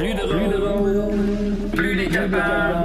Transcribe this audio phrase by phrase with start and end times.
[0.00, 1.10] Plus drôle,
[1.76, 2.78] plus décapable,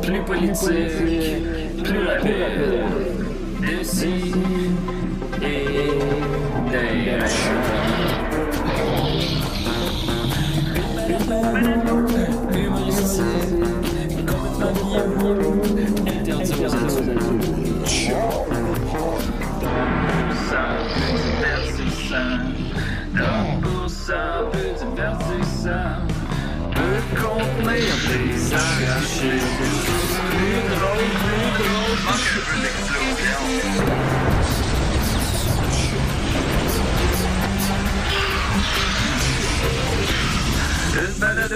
[0.00, 1.44] plus politique,
[1.84, 2.97] plus rapide.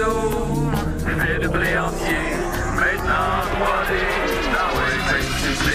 [0.03, 0.71] Une balado,
[1.05, 2.35] fait de blé entier,
[2.75, 3.91] maintenant 3D,
[4.51, 5.73] dans ouais, c'est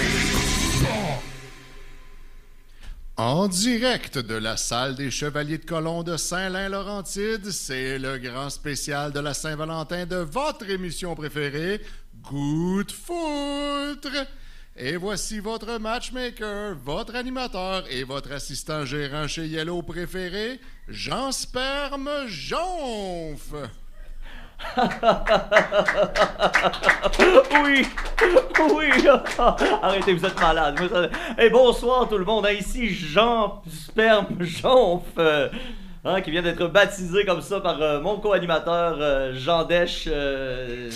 [3.17, 9.11] En direct de la salle des Chevaliers de Colomb de Saint-Lin-Laurentide, c'est le grand spécial
[9.11, 11.81] de la Saint-Valentin de votre émission préférée,
[12.23, 12.91] Coup de.
[14.75, 22.27] Et voici votre matchmaker, votre animateur et votre assistant gérant chez Yellow préféré, Jean Sperme
[22.27, 23.53] Jonf.
[27.63, 27.85] Oui,
[28.59, 29.07] oui.
[29.81, 30.79] Arrêtez, vous êtes malade.
[31.37, 32.47] Et bonsoir tout le monde.
[32.57, 35.49] Ici Jean Sperme Jonf, euh,
[36.03, 40.89] hein, qui vient d'être baptisé comme ça par euh, mon co-animateur euh, Jean euh,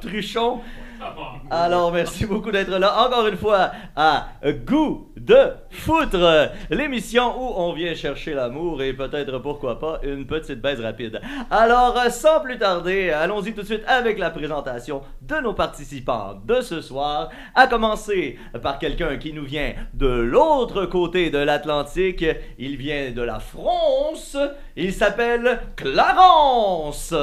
[0.00, 0.60] Truchon.
[1.50, 4.28] Alors, merci beaucoup d'être là encore une fois à
[4.66, 10.60] Goût de Foutre, l'émission où on vient chercher l'amour et peut-être, pourquoi pas, une petite
[10.60, 11.20] baise rapide.
[11.50, 16.60] Alors, sans plus tarder, allons-y tout de suite avec la présentation de nos participants de
[16.60, 22.24] ce soir, à commencer par quelqu'un qui nous vient de l'autre côté de l'Atlantique.
[22.58, 24.36] Il vient de la France.
[24.76, 27.14] Il s'appelle Clarence.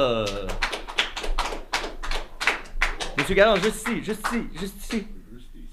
[3.24, 5.06] Monsieur Garand, juste ici, juste ici, juste ici.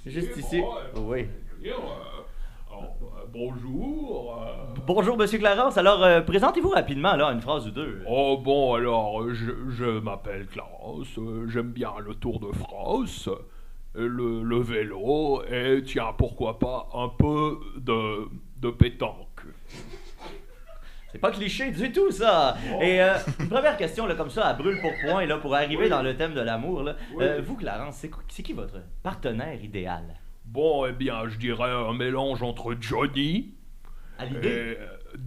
[0.05, 0.61] Juste ici.
[0.95, 1.25] Oui.
[3.33, 4.37] Bonjour.
[4.41, 4.79] euh.
[4.87, 5.77] Bonjour, Monsieur Clarence.
[5.77, 8.03] Alors, euh, présentez-vous rapidement, là, une phrase ou deux.
[8.07, 13.27] Oh bon, alors, je, je m'appelle Clarence, euh, j'aime bien le Tour de France,
[13.95, 18.29] le, le vélo, et tiens, pourquoi pas un peu de,
[18.61, 19.41] de pétanque.
[21.11, 22.55] C'est pas cliché du tout, ça.
[22.81, 25.89] Et euh, une première question, là, comme ça, à brûle pour point, là, pour arriver
[25.89, 26.95] dans le thème de l'amour, là.
[27.19, 30.03] Euh, vous, Clarence, c'est qui votre partenaire idéal?
[30.45, 33.53] Bon, eh bien, je dirais un mélange entre Johnny
[34.17, 34.39] À l'idée?
[34.43, 34.75] euh,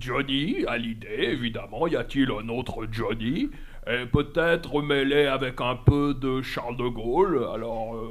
[0.01, 3.51] Johnny, à l'idée, évidemment, y a-t-il un autre Johnny?
[3.87, 7.95] Et peut-être mêlé avec un peu de Charles de Gaulle, alors...
[7.95, 8.11] euh,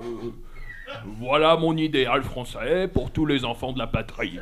[1.19, 4.39] voilà mon idéal français pour tous les enfants de la patrie.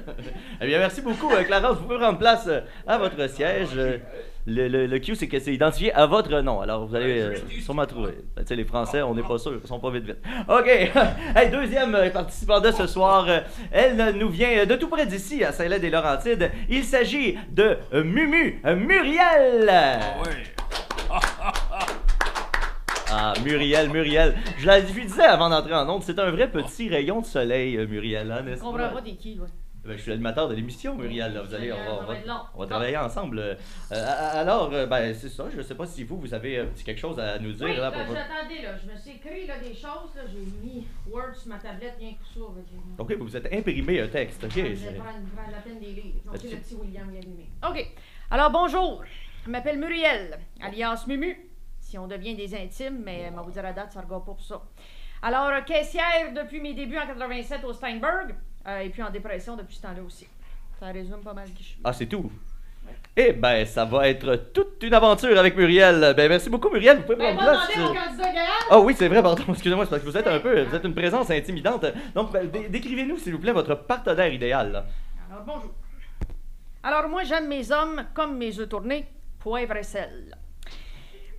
[0.62, 1.78] Eh bien, merci beaucoup, euh, Clarence.
[1.78, 3.70] Vous pouvez prendre place euh, à votre siège.
[3.76, 3.98] Euh,
[4.48, 6.62] Le, le, le Q, c'est que c'est identifié à votre nom.
[6.62, 8.14] Alors, vous allez sûrement trouver.
[8.36, 9.54] Ben, tu sais, les Français, on n'est pas sûr.
[9.64, 10.18] Ils sont pas vite vite.
[10.50, 10.68] OK.
[11.36, 13.28] hey, deuxième participant de ce soir.
[13.72, 16.50] elle nous vient de tout près d'ici, à Saint-Lay-des-Laurentides.
[16.70, 19.70] Il s'agit de Mumu Muriel.
[19.72, 21.52] Ah,
[23.44, 24.36] Muriel, Muriel.
[24.58, 27.88] Je la disais avant d'entrer en onde, c'est un vrai petit rayon de soleil, euh,
[27.88, 29.44] Muriel, hein, n'est-ce Je comprends pas t'es qui, là.
[29.84, 31.34] ben, je suis l'animateur de l'émission, Muriel.
[31.34, 31.42] Là.
[31.42, 32.16] Vous allez, on va,
[32.56, 33.40] on on travailler ensemble.
[33.40, 33.56] Euh,
[33.92, 35.46] euh, alors, ben, c'est ça.
[35.56, 37.68] Je sais pas si vous, vous avez euh, petit quelque chose à nous dire.
[37.68, 38.76] Oui, là, pour- j'attendais, là.
[38.78, 40.22] Je me suis écrit, là, des choses, là.
[40.32, 42.46] J'ai mis Word sur ma tablette, rien que ça.
[42.98, 44.44] Ok, vous vous êtes imprimé un texte.
[44.44, 44.52] Ok.
[44.56, 46.20] Je vais prendre, prendre la peine des livres.
[46.26, 47.08] Donc, le petit William.
[47.70, 47.88] OK.
[48.30, 49.04] Alors, bonjour.
[49.46, 51.51] Je m'appelle Muriel, alias Mumu.
[51.92, 54.24] Si on devient des intimes, mais euh, ma vous dire à date, ça ne regarde
[54.24, 54.62] pas pour ça.
[55.22, 58.34] Alors, euh, caissière depuis mes débuts en 87 au Steinberg,
[58.66, 60.26] euh, et puis en dépression depuis ce temps-là aussi.
[60.80, 61.82] Ça résume pas mal qui je suis.
[61.84, 62.32] Ah, c'est tout?
[63.18, 66.14] Eh ben, ça va être toute une aventure avec Muriel.
[66.16, 67.00] Ben, merci beaucoup, Muriel.
[67.00, 68.18] Vous pouvez Ben, prendre pas place.
[68.70, 70.86] Ah oui, c'est vrai, pardon, excusez-moi, c'est parce que vous êtes un peu, vous êtes
[70.86, 71.86] une présence intimidante.
[72.16, 74.72] Donc, ben, dé- décrivez-nous, s'il vous plaît, votre partenaire idéal.
[74.72, 74.86] là.
[75.30, 75.72] Alors, bonjour.
[76.84, 79.06] Alors, moi, j'aime mes hommes comme mes œufs tournés,
[79.40, 80.38] poivre et sel.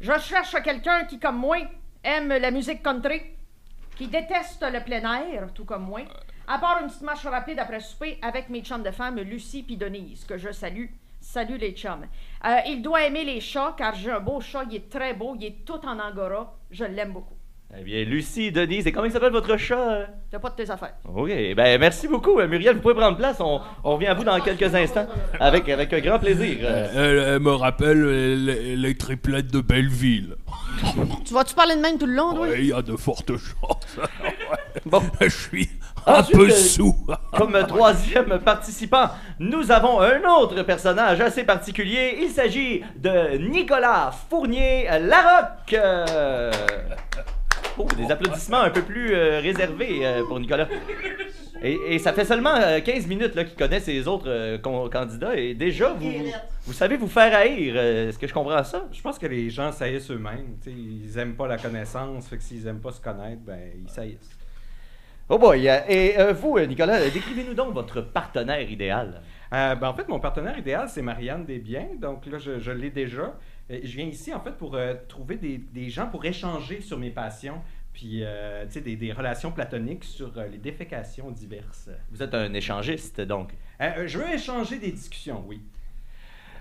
[0.02, 1.58] Je cherche quelqu'un qui, comme moi,
[2.02, 3.22] aime la musique country,
[3.94, 6.00] qui déteste le plein air, tout comme moi,
[6.49, 9.76] à part une petite marche rapide après souper avec mes chums de femmes, Lucie puis
[9.76, 10.87] Denise, que je salue.
[11.20, 12.08] Salut les chums.
[12.44, 15.37] Euh, il doit aimer les chats, car j'ai un beau chat, il est très beau,
[15.38, 17.37] il est tout en angora, je l'aime beaucoup.
[17.78, 20.06] Eh bien, Lucie, Denise, et comment il s'appelle votre chat?
[20.30, 20.92] T'as pas de tes affaires.
[21.08, 22.74] Ok, ben merci beaucoup, euh, Muriel.
[22.76, 23.38] Vous pouvez prendre place.
[23.40, 25.06] On, on revient à vous dans quelques instants.
[25.40, 26.58] Avec, avec un grand plaisir.
[26.62, 26.88] euh.
[26.94, 30.36] Elle, elle me rappelle les, les triplettes de Belleville.
[31.24, 32.46] Tu vas-tu parler de même tout le long, toi?
[32.46, 33.96] Ouais, Il y a de fortes chances.
[34.86, 35.00] Bon.
[35.20, 35.70] Je suis
[36.06, 36.96] un Ensuite, peu euh, sous.
[37.36, 39.08] Comme troisième participant,
[39.38, 42.18] nous avons un autre personnage assez particulier.
[42.20, 45.76] Il s'agit de Nicolas Fournier Larocque.
[47.78, 50.69] Oh, des applaudissements un peu plus euh, réservés euh, pour Nicolas.
[51.62, 54.90] Et, et ça fait seulement euh, 15 minutes là, qu'il connaît ses autres euh, con-
[54.90, 56.10] candidats et déjà, vous,
[56.66, 57.74] vous savez vous faire haïr.
[57.76, 58.86] Euh, Est-ce que je comprends ça?
[58.92, 60.56] Je pense que les gens saillissent eux-mêmes.
[60.66, 64.30] Ils aiment pas la connaissance, fait que s'ils aiment pas se connaître, ben ils saillissent.
[65.28, 65.66] Oh boy!
[65.88, 69.22] Et euh, vous, Nicolas, décrivez-nous donc votre partenaire idéal.
[69.54, 71.86] Euh, ben, en fait, mon partenaire idéal, c'est Marianne Desbiens.
[72.00, 73.34] Donc là, je, je l'ai déjà.
[73.70, 76.99] Euh, Je viens ici, en fait, pour euh, trouver des, des gens pour échanger sur
[76.99, 77.61] mes passions,
[77.93, 81.91] puis euh, tu sais, des, des relations platoniques sur les défécations diverses.
[82.11, 83.50] Vous êtes un échangiste, donc.
[83.81, 85.61] Je veux échanger des discussions, oui.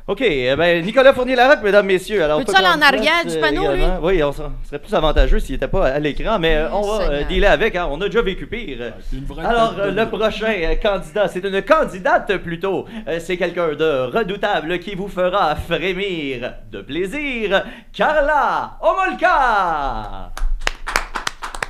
[0.08, 2.24] OK, eh ben, Nicolas Fournier-Larocque, mesdames, messieurs.
[2.24, 3.86] Alors, on Peux-tu aller en arrière place, du panneau, lui?
[4.02, 7.24] Oui, on serait plus avantageux s'il n'était pas à l'écran, mais euh, on va euh,
[7.26, 8.94] dealer avec, hein, on a déjà vécu pire.
[9.10, 12.88] C'est une vraie Alors, euh, le prochain euh, candidat, c'est une candidate plutôt.
[13.08, 17.64] Euh, c'est quelqu'un de redoutable qui vous fera frémir de plaisir.
[17.94, 20.32] Carla Omolka!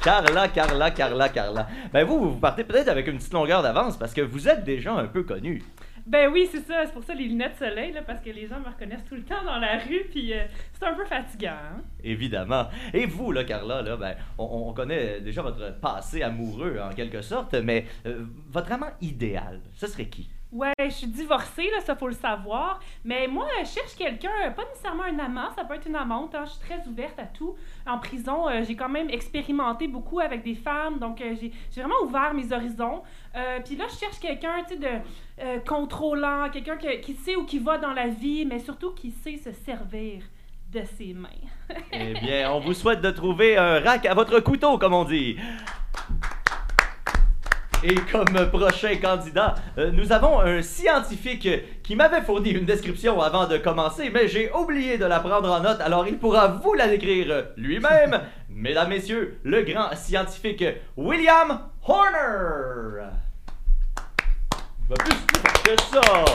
[0.02, 1.68] Carla, Carla, Carla, Carla.
[1.94, 4.94] Ben vous, vous partez peut-être avec une petite longueur d'avance parce que vous êtes déjà
[4.94, 5.62] un peu connu.
[6.12, 6.86] Ben oui, c'est ça.
[6.86, 9.24] C'est pour ça les lunettes soleil, là, parce que les gens me reconnaissent tout le
[9.24, 10.44] temps dans la rue, puis euh,
[10.74, 11.52] c'est un peu fatigant.
[11.52, 11.82] hein.
[12.04, 12.68] Évidemment.
[12.94, 17.22] Et vous, là, Carla, là, ben, on, on connaît déjà votre passé amoureux, en quelque
[17.22, 20.30] sorte, mais euh, votre amant idéal, ce serait qui?
[20.52, 22.80] Ouais, je suis divorcée, là, ça faut le savoir.
[23.06, 26.36] Mais moi, je cherche quelqu'un, pas nécessairement un amant, ça peut être une amante.
[26.36, 27.56] hein, Je suis très ouverte à tout.
[27.88, 31.52] En prison, euh, j'ai quand même expérimenté beaucoup avec des femmes, donc euh, j'ai
[31.82, 33.02] vraiment ouvert mes horizons.
[33.36, 37.46] Euh, Puis là, je cherche quelqu'un, tu sais, de contrôlant, quelqu'un que- qui sait où
[37.46, 40.22] qui va dans la vie, mais surtout qui sait se servir
[40.72, 41.30] de ses mains.
[41.94, 45.38] Eh bien, on vous souhaite de trouver un rack à votre couteau, comme on dit.
[47.84, 51.50] Et comme prochain candidat, euh, nous avons un scientifique
[51.82, 55.62] qui m'avait fourni une description avant de commencer, mais j'ai oublié de la prendre en
[55.62, 58.22] note, alors il pourra vous la décrire lui-même.
[58.50, 60.64] Mesdames, Messieurs, le grand scientifique
[60.96, 63.08] William Horner.
[64.88, 65.16] Pas plus
[65.64, 66.26] que ça.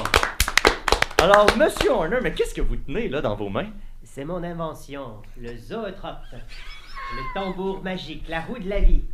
[1.23, 3.69] Alors, Monsieur Horner, mais qu'est-ce que vous tenez là dans vos mains?
[4.03, 6.25] C'est mon invention, le zootrope.
[6.33, 9.05] Le tambour magique, la roue de la vie.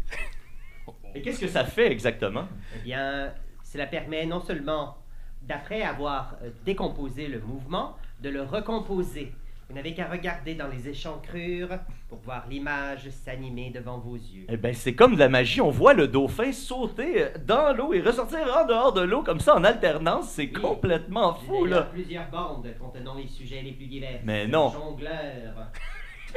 [1.14, 2.44] Et qu'est-ce que ça fait exactement?
[2.76, 3.32] Eh bien,
[3.62, 4.96] cela permet non seulement,
[5.42, 9.32] d'après avoir euh, décomposé le mouvement, de le recomposer.
[9.68, 11.78] Vous n'avez qu'à regarder dans les échancrures
[12.08, 14.44] pour voir l'image s'animer devant vos yeux.
[14.48, 15.62] Eh ben, c'est comme de la magie.
[15.62, 19.40] On voit le dauphin sauter euh, dans l'eau et ressortir en dehors de l'eau comme
[19.40, 20.28] ça en alternance.
[20.30, 20.52] C'est Oui.
[20.52, 21.82] complètement fou, là.
[21.92, 24.20] plusieurs bandes contenant les sujets les plus divers.
[24.24, 24.70] Mais non.
[24.70, 25.70] Jongleur,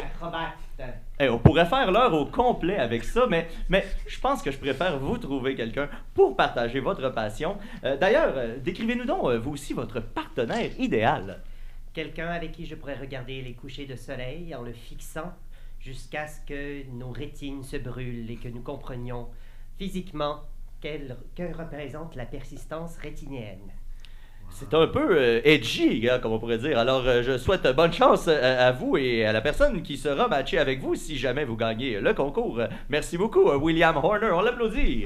[0.01, 0.53] acrobate.
[1.19, 4.99] On pourrait faire l'heure au complet avec ça, mais, mais je pense que je préfère
[4.99, 7.57] vous trouver quelqu'un pour partager votre passion.
[7.83, 11.41] Euh, D'ailleurs, euh, décrivez-nous donc, euh, vous aussi, votre partenaire idéal.
[11.93, 15.33] Quelqu'un avec qui je pourrais regarder les couchers de soleil en le fixant
[15.79, 19.29] jusqu'à ce que nos rétines se brûlent et que nous comprenions
[19.77, 20.41] physiquement
[20.81, 23.71] que représente la persistance rétinienne.
[24.57, 26.79] C'est un peu euh, edgy, gars, comme on pourrait dire.
[26.79, 30.29] Alors, euh, je souhaite bonne chance euh, à vous et à la personne qui sera
[30.29, 32.61] matchée avec vous si jamais vous gagnez le concours.
[32.87, 34.29] Merci beaucoup, William Horner.
[34.31, 35.03] On l'applaudit.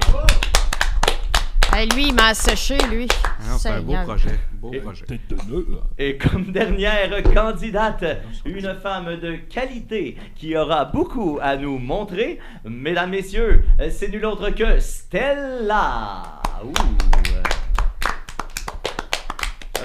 [1.74, 3.08] Hey, lui, il m'a asséché, lui.
[3.24, 4.38] Ah, c'est un beau projet.
[4.52, 5.04] Beau Et- projet.
[5.10, 5.56] Hein.
[5.98, 8.04] Et comme dernière candidate,
[8.44, 12.38] une femme de qualité qui aura beaucoup à nous montrer.
[12.64, 16.40] Mesdames, messieurs, c'est nul autre que Stella.
[16.64, 17.09] Ouh.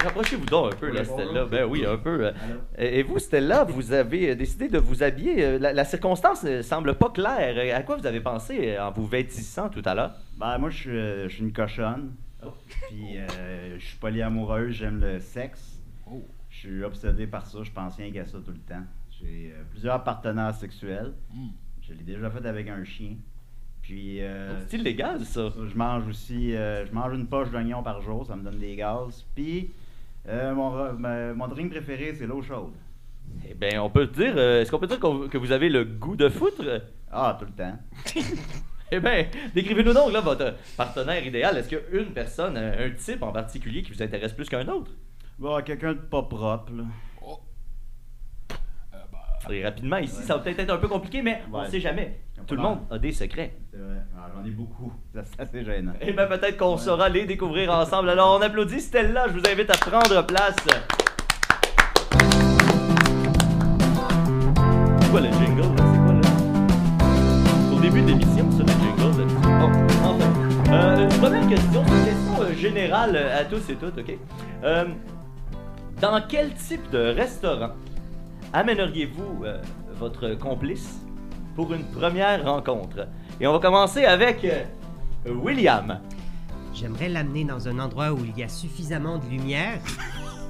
[0.06, 1.44] Rapprochez-vous donc un peu, là, Stella.
[1.46, 2.32] Ben oui, un peu.
[2.78, 5.44] Et et vous, Stella, vous avez décidé de vous habiller.
[5.44, 7.76] euh, La, la circonstance ne semble pas claire.
[7.76, 10.12] À quoi vous avez pensé euh, en vous vêtissant tout à l'heure?
[10.38, 12.12] Ben, moi, je suis, euh, une cochonne.
[12.88, 15.80] Puis, euh, je suis polyamoureuse, j'aime le sexe.
[16.50, 18.84] Je suis obsédé par ça, je pense rien qu'à ça tout le temps.
[19.10, 21.12] J'ai euh, plusieurs partenaires sexuels.
[21.82, 23.16] Je l'ai déjà fait avec un chien.
[23.82, 25.48] Puis, euh, C'est illégal, ça.
[25.68, 28.74] je mange aussi, euh, je mange une poche d'oignon par jour, ça me donne des
[28.76, 29.24] gaz.
[29.34, 29.70] Puis,
[30.28, 32.72] euh, mon, ma- mon drink préféré, c'est l'eau chaude.
[33.48, 34.34] Eh bien, on peut dire.
[34.36, 36.62] euh, Est-ce qu'on peut dire qu'on- que vous avez le goût de foutre?
[37.10, 37.78] Ah, tout le temps.
[38.92, 41.56] Eh bien, décrivez-nous donc là, votre partenaire idéal.
[41.58, 44.48] Est-ce qu'il y a une personne, un, un type en particulier qui vous intéresse plus
[44.48, 44.92] qu'un autre?
[45.40, 46.84] Bon, quelqu'un de pas propre, là.
[49.50, 52.18] Et rapidement, ici, ça va peut-être être un peu compliqué, mais on ne sait jamais.
[52.46, 53.54] Tout le monde a des secrets.
[53.72, 53.96] C'est vrai.
[54.16, 54.92] Ah, J'en ai beaucoup.
[55.14, 55.92] Ça, C'est assez gênant.
[56.00, 58.10] Eh bien, peut-être qu'on saura les découvrir ensemble.
[58.10, 59.26] Alors, on applaudit Stella.
[59.28, 60.56] Je vous invite à prendre place.
[65.00, 65.84] C'est quoi le jingle, là?
[65.92, 66.14] C'est quoi?
[67.68, 69.20] C'est au début de l'émission, ça, le jingle.
[69.20, 69.26] là.
[70.68, 71.20] Oh.
[71.20, 74.18] première question, c'est une question euh, générale euh, à tous et toutes, ok?
[74.64, 74.84] Euh,
[76.00, 77.70] dans quel type de restaurant
[78.52, 79.60] amèneriez-vous euh,
[79.98, 81.00] votre complice
[81.54, 83.08] pour une première rencontre?
[83.40, 84.64] Et on va commencer avec euh,
[85.30, 86.00] William.
[86.74, 89.80] J'aimerais l'amener dans un endroit où il y a suffisamment de lumière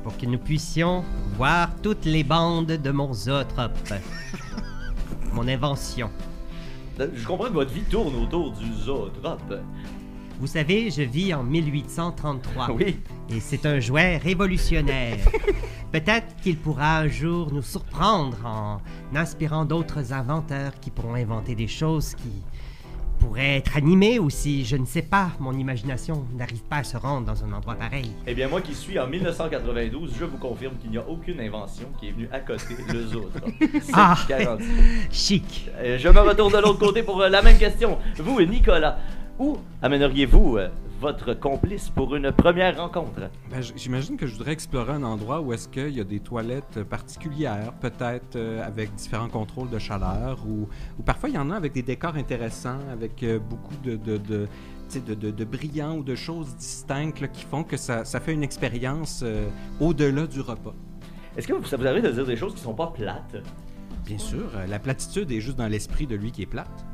[0.03, 1.05] pour que nous puissions
[1.37, 3.95] voir toutes les bandes de mon zootrope.
[5.33, 6.11] Mon invention.
[7.00, 9.61] Euh, Je comprends que votre vie tourne autour du zootrope.
[10.38, 12.71] Vous savez, je vis en 1833.
[12.73, 12.99] Oui.
[13.31, 15.19] Et c'est un jouet révolutionnaire.
[15.93, 18.81] Peut-être qu'il pourra un jour nous surprendre en
[19.16, 22.43] inspirant d'autres inventeurs qui pourront inventer des choses qui
[23.19, 26.99] pourraient être animées ou si, je ne sais pas, mon imagination n'arrive pas à se
[26.99, 28.11] rendre dans un endroit pareil.
[28.26, 31.87] Eh bien, moi qui suis en 1992, je vous confirme qu'il n'y a aucune invention
[31.99, 32.76] qui est venue à côté
[33.11, 33.50] zootrope.
[33.81, 34.19] C'est Ah.
[34.28, 34.64] garanti.
[35.11, 35.71] Chic.
[35.78, 37.97] Euh, Je me retourne de l'autre côté pour euh, la même question.
[38.19, 38.99] Vous, Nicolas,
[39.38, 40.69] où amèneriez-vous euh,
[41.00, 43.28] votre complice pour une première rencontre?
[43.50, 46.83] Ben, J'imagine que je voudrais explorer un endroit où est-ce qu'il y a des toilettes
[46.85, 51.57] particulières, peut-être euh, avec différents contrôles de chaleur, ou, ou parfois il y en a
[51.57, 54.47] avec des décors intéressants, avec euh, beaucoup de, de, de,
[54.88, 58.05] tu sais, de, de- de brillants ou de choses distinctes là, qui font que ça,
[58.05, 59.49] ça fait une expérience euh,
[59.81, 60.75] au-delà du repas.
[61.37, 63.37] Est-ce que vous- ça vous arrive de dire des choses qui sont pas plates?
[64.07, 66.87] Bien sûr, la platitude est juste dans l'esprit de lui qui est plate.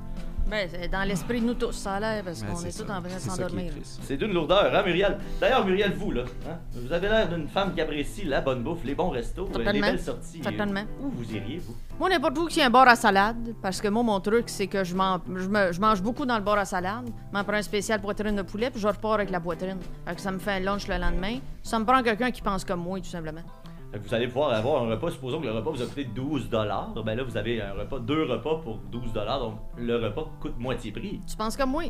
[0.49, 2.82] Ben, c'est dans l'esprit de nous tous, ça a l'air, parce Ben, qu'on est tous
[2.82, 3.72] en train de qui s'endormir.
[3.82, 5.18] C'est d'une lourdeur, hein, Muriel?
[5.40, 8.84] D'ailleurs, Muriel, vous, là, hein, vous avez l'air d'une femme qui apprécie la bonne bouffe,
[8.84, 10.42] les bons restos, euh, les belles sorties.
[10.42, 10.82] Certainement.
[11.00, 11.75] Où vous iriez, vous?
[11.99, 14.49] Moi, n'importe où qu'il y ait un bar à salade, parce que moi, mon truc,
[14.49, 17.08] c'est que je, mange beaucoup dans le bar à salade.
[17.32, 19.78] M'en prends un spécial poitrine de poulet, puis je repars avec la poitrine.
[20.06, 21.38] Fait que ça me fait un lunch le lendemain.
[21.62, 23.42] Ça me prend quelqu'un qui pense comme moi, tout simplement.
[23.94, 26.64] Vous allez pouvoir avoir un repas, supposons que le repas vous a coûté 12 Ben
[27.14, 31.20] là, vous avez un repas, deux repas pour 12 donc le repas coûte moitié prix.
[31.28, 31.84] Tu penses comme moi?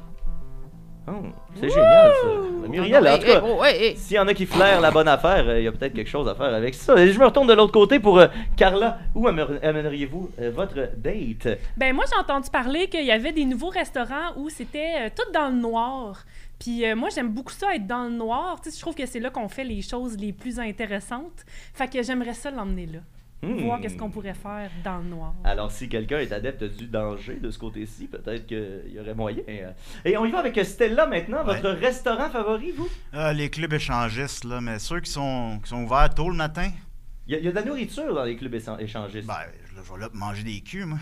[1.08, 1.12] Oh,
[1.58, 2.68] c'est génial, ça.
[2.68, 3.96] Muriel, en tout cas, hey, oh, hey, hey.
[3.96, 6.08] s'il y en a qui flairent la bonne affaire, euh, il y a peut-être quelque
[6.08, 6.96] chose à faire avec ça.
[6.96, 8.98] Et je me retourne de l'autre côté pour euh, Carla.
[9.14, 11.58] Où amè- amèneriez-vous euh, votre date?
[11.76, 15.30] Ben moi j'ai entendu parler qu'il y avait des nouveaux restaurants où c'était euh, tout
[15.32, 16.22] dans le noir.
[16.60, 18.60] Puis euh, moi j'aime beaucoup ça être dans le noir.
[18.62, 21.44] Tu sais, je trouve que c'est là qu'on fait les choses les plus intéressantes.
[21.74, 23.00] Fait que j'aimerais ça l'emmener là.
[23.44, 23.58] Hmm.
[23.64, 25.34] Voir qu'est-ce qu'on pourrait faire dans le noir.
[25.42, 29.42] Alors, si quelqu'un est adepte du danger de ce côté-ci, peut-être qu'il y aurait moyen.
[29.48, 29.72] euh.
[30.04, 31.44] Et on y va avec Stella maintenant.
[31.44, 31.60] Ouais.
[31.60, 32.88] Votre restaurant favori, vous?
[33.12, 36.70] Ah, les clubs échangistes, là, mais ceux qui sont, qui sont ouverts tôt le matin,
[37.26, 39.26] Il y, a- il y a de la nourriture dans les clubs échan- échangistes.
[39.26, 39.34] ben,
[39.64, 40.98] je, je vais là pour manger des culs, moi.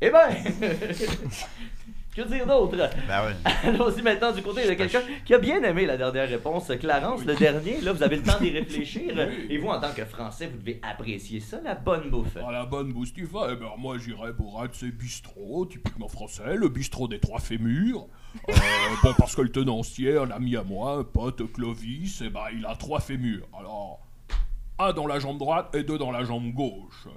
[0.00, 0.30] Eh ben!
[2.14, 2.76] que dire d'autre?
[3.08, 3.34] Ben ouais.
[3.64, 6.70] Allons-y maintenant du côté de quelqu'un qui a bien aimé la dernière réponse.
[6.78, 9.18] Clarence, le dernier, là, vous avez le temps d'y réfléchir.
[9.48, 12.36] Et vous, en tant que Français, vous devez apprécier ça, la bonne bouffe.
[12.36, 16.56] À la bonne Boustifа, eh ben, moi j'irais pour un de ces bistrots, typiquement français,
[16.56, 18.06] le bistrot des trois fémurs.
[18.48, 18.52] Euh,
[19.02, 22.64] bon, parce que le tenancier, un ami à moi, un pote Clovis, eh ben, il
[22.64, 23.46] a trois fémurs.
[23.58, 24.00] Alors,
[24.78, 27.08] un dans la jambe droite et deux dans la jambe gauche.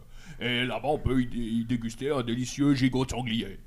[0.41, 3.59] Et là-bas, on peut y, dé- y déguster un délicieux gigot de sanglier.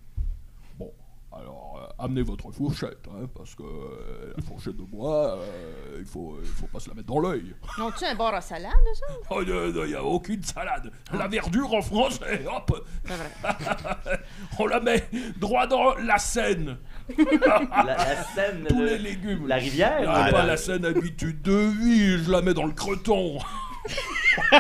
[1.41, 6.05] Alors, euh, amenez votre fourchette, hein, parce que euh, la fourchette de bois, euh, il
[6.05, 7.55] faut, il faut pas se la mettre dans l'œil.
[7.79, 9.07] Non-tu un bar à salade, ça?
[9.31, 10.91] Oh, il n'y a aucune salade.
[11.13, 14.19] La verdure en français, hop, C'est vrai.
[14.59, 15.05] on la met
[15.37, 16.79] droit dans la Seine.
[17.17, 19.47] La, la scène Tous de les légumes.
[19.47, 20.05] la rivière.
[20.09, 23.39] Ah, ou pas de- la Seine habitude de vie, je la mets dans le creton.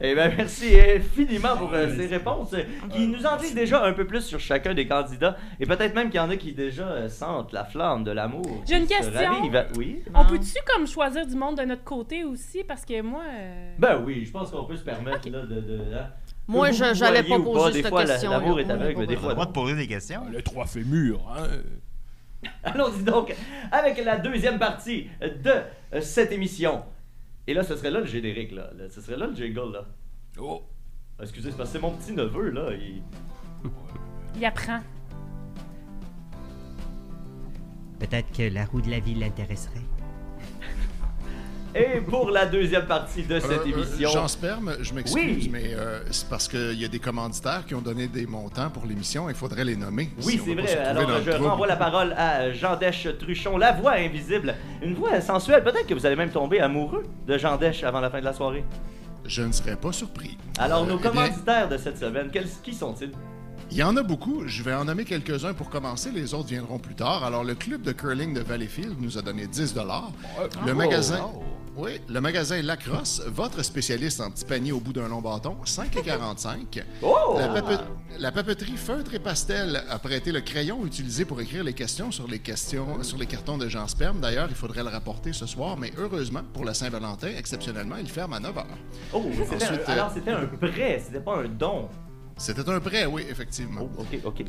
[0.00, 3.92] Eh bien, merci infiniment pour euh, ces réponses euh, qui nous en disent déjà un
[3.92, 6.86] peu plus sur chacun des candidats et peut-être même qu'il y en a qui déjà
[6.86, 8.62] euh, sentent la flamme de l'amour.
[8.66, 9.32] J'ai une qui se question.
[9.32, 9.66] ravive.
[9.76, 10.02] Oui?
[10.14, 10.28] On Non.
[10.30, 12.62] peut-tu comme choisir du monde de notre côté aussi?
[12.64, 13.22] Parce que moi.
[13.28, 15.60] euh, Ben oui, je pense qu'on peut se permettre là, de...
[15.60, 16.06] de hein.
[16.48, 18.30] Moi, Que je vous j'allais voyez pas ou poser des cette fois, la- question.
[18.30, 19.28] L'amour est aveugle, des On a fois.
[19.30, 20.22] le droit de poser des questions.
[20.32, 21.48] Les trois fémurs, hein.
[22.62, 23.34] Allons-y donc
[23.72, 25.50] avec la deuxième partie de
[25.94, 26.82] euh, cette émission.
[27.46, 28.70] Et là, ce serait là le générique, là.
[28.76, 29.84] Là, Ce serait là le jingle, là.
[30.38, 30.62] Oh,
[31.20, 32.72] Excusez, c'est parce que c'est mon petit neveu, là.
[32.74, 33.02] il-
[34.36, 34.80] Il apprend.
[37.98, 39.80] Peut-être que la roue de la vie l'intéresserait.
[41.78, 44.08] Et pour la deuxième partie de cette Euh, euh, émission.
[44.08, 45.50] Jean Sperme, je m'excuse, Oui.
[45.52, 48.86] mais euh, c'est parce qu'il y a des commanditaires qui ont donné des montants pour
[48.86, 49.28] l'émission.
[49.28, 50.10] Il faudrait les nommer.
[50.24, 50.76] Oui, si c'est vrai.
[50.78, 54.54] Alors, je renvoie la parole à Jean Dèche Truchon, la voix invisible.
[54.80, 55.62] Une voix sensuelle.
[55.62, 58.32] Peut-être que vous allez même tomber amoureux de Jean Dèche avant la fin de la
[58.32, 58.64] soirée.
[59.26, 60.38] Je ne serais pas surpris.
[60.58, 63.10] Alors, Euh, nos eh bien, commanditaires de cette semaine, quels, qui sont-ils?
[63.70, 64.44] Il y en a beaucoup.
[64.46, 66.10] Je vais en nommer quelques-uns pour commencer.
[66.12, 67.24] Les autres viendront plus tard.
[67.24, 69.82] Alors, le club de curling de Valleyfield nous a donné 10 Le
[70.70, 71.28] Oh, magasin.
[71.78, 76.82] Oui, le magasin Lacrosse, votre spécialiste en petits paniers au bout d'un long bâton, 5,45.
[77.02, 77.36] Oh!
[77.38, 77.84] La, pape-
[78.18, 82.26] la papeterie Feutre et Pastel a prêté le crayon utilisé pour écrire les questions sur
[82.28, 84.20] les questions sur les cartons de Jean Sperme.
[84.20, 88.32] D'ailleurs, il faudrait le rapporter ce soir, mais heureusement, pour la Saint-Valentin, exceptionnellement, il ferme
[88.32, 88.64] à 9 h.
[89.12, 91.88] Oh, c'était un- Ensuite, euh, alors c'était un prêt, c'était pas un don.
[92.38, 93.82] C'était un prêt, oui, effectivement.
[93.98, 94.44] Oh, ok, ok.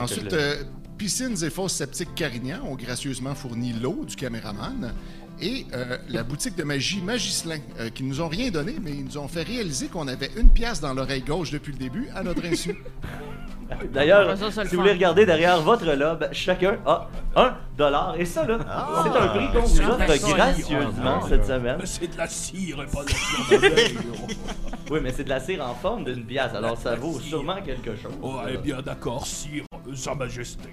[0.00, 0.64] Ensuite, le- euh,
[0.96, 4.92] Piscines et fosses sceptiques Carignan ont gracieusement fourni l'eau du caméraman.
[5.40, 9.04] Et euh, la boutique de magie Magislin, euh, qui nous ont rien donné, mais ils
[9.04, 12.22] nous ont fait réaliser qu'on avait une pièce dans l'oreille gauche depuis le début, à
[12.22, 12.76] notre insu.
[13.92, 18.14] D'ailleurs, si vous voulez regarder derrière votre lobe, chacun a un dollar.
[18.18, 19.04] Et ça, là, Ah.
[19.04, 21.76] c'est un prix qu'on vous offre gracieusement cette semaine.
[21.78, 23.98] Mais c'est de la cire et pas de la cire.
[24.90, 27.94] Oui, mais c'est de la cire en forme d'une pièce, alors ça vaut sûrement quelque
[27.94, 28.12] chose.
[28.22, 29.64] Ouais, bien d'accord, sire,
[29.94, 30.70] Sa Majesté.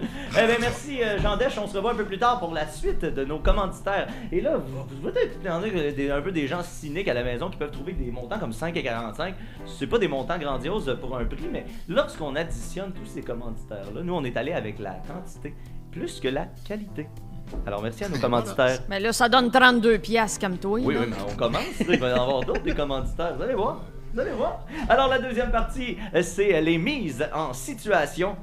[0.00, 1.58] Eh bien, merci euh, Jean Dèche.
[1.58, 4.08] On se revoit un peu plus tard pour la suite de nos commanditaires.
[4.32, 7.70] Et là, vous, vous peut-être un peu des gens cyniques à la maison qui peuvent
[7.70, 9.34] trouver des montants comme 5 et 45.
[9.66, 14.14] C'est pas des montants grandioses pour un prix, mais lorsqu'on additionne tous ces commanditaires-là, nous,
[14.14, 15.54] on est allé avec la quantité
[15.92, 17.06] plus que la qualité.
[17.66, 18.80] Alors, merci à nos commanditaires.
[18.88, 20.78] Mais là, ça donne 32 piastres, comme toi.
[20.82, 21.00] Oui, là.
[21.00, 21.80] oui, mais on commence.
[21.88, 23.34] Il va y en avoir d'autres des commanditaires.
[23.36, 23.82] Vous allez voir.
[24.12, 24.64] Vous allez voir.
[24.88, 28.36] Alors, la deuxième partie, euh, c'est les mises en situation.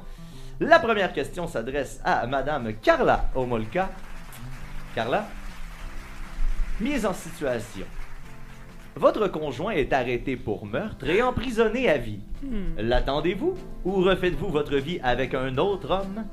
[0.61, 3.89] La première question s'adresse à Madame Carla Omolka.
[4.93, 5.25] Carla,
[6.79, 7.87] mise en situation.
[8.95, 12.19] Votre conjoint est arrêté pour meurtre et emprisonné à vie.
[12.77, 16.25] L'attendez-vous ou refaites-vous votre vie avec un autre homme?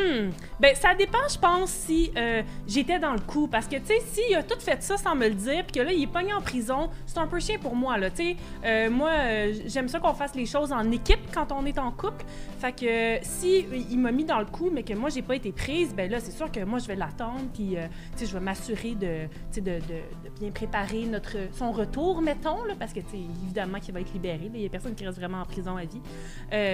[0.00, 0.30] Hmm.
[0.60, 3.48] Ben, ça dépend, je pense, si euh, j'étais dans le coup.
[3.48, 5.84] Parce que, tu sais, s'il a tout fait ça sans me le dire, puis que
[5.84, 8.10] là, il est pogné en prison, c'est un peu chien pour moi, là.
[8.10, 11.64] Tu sais, Euh, moi, euh, j'aime ça qu'on fasse les choses en équipe quand on
[11.66, 12.24] est en couple.
[12.60, 15.50] Fait que si il m'a mis dans le coup, mais que moi, j'ai pas été
[15.52, 18.40] prise, ben là, c'est sûr que moi, je vais l'attendre, puis, tu sais, je vais
[18.44, 19.26] m'assurer de,
[19.56, 23.80] de, de- de bien préparer notre, son retour, mettons, là, parce que, tu sais, évidemment
[23.80, 24.50] qu'il va être libéré.
[24.54, 26.00] Il y a personne qui reste vraiment en prison à vie.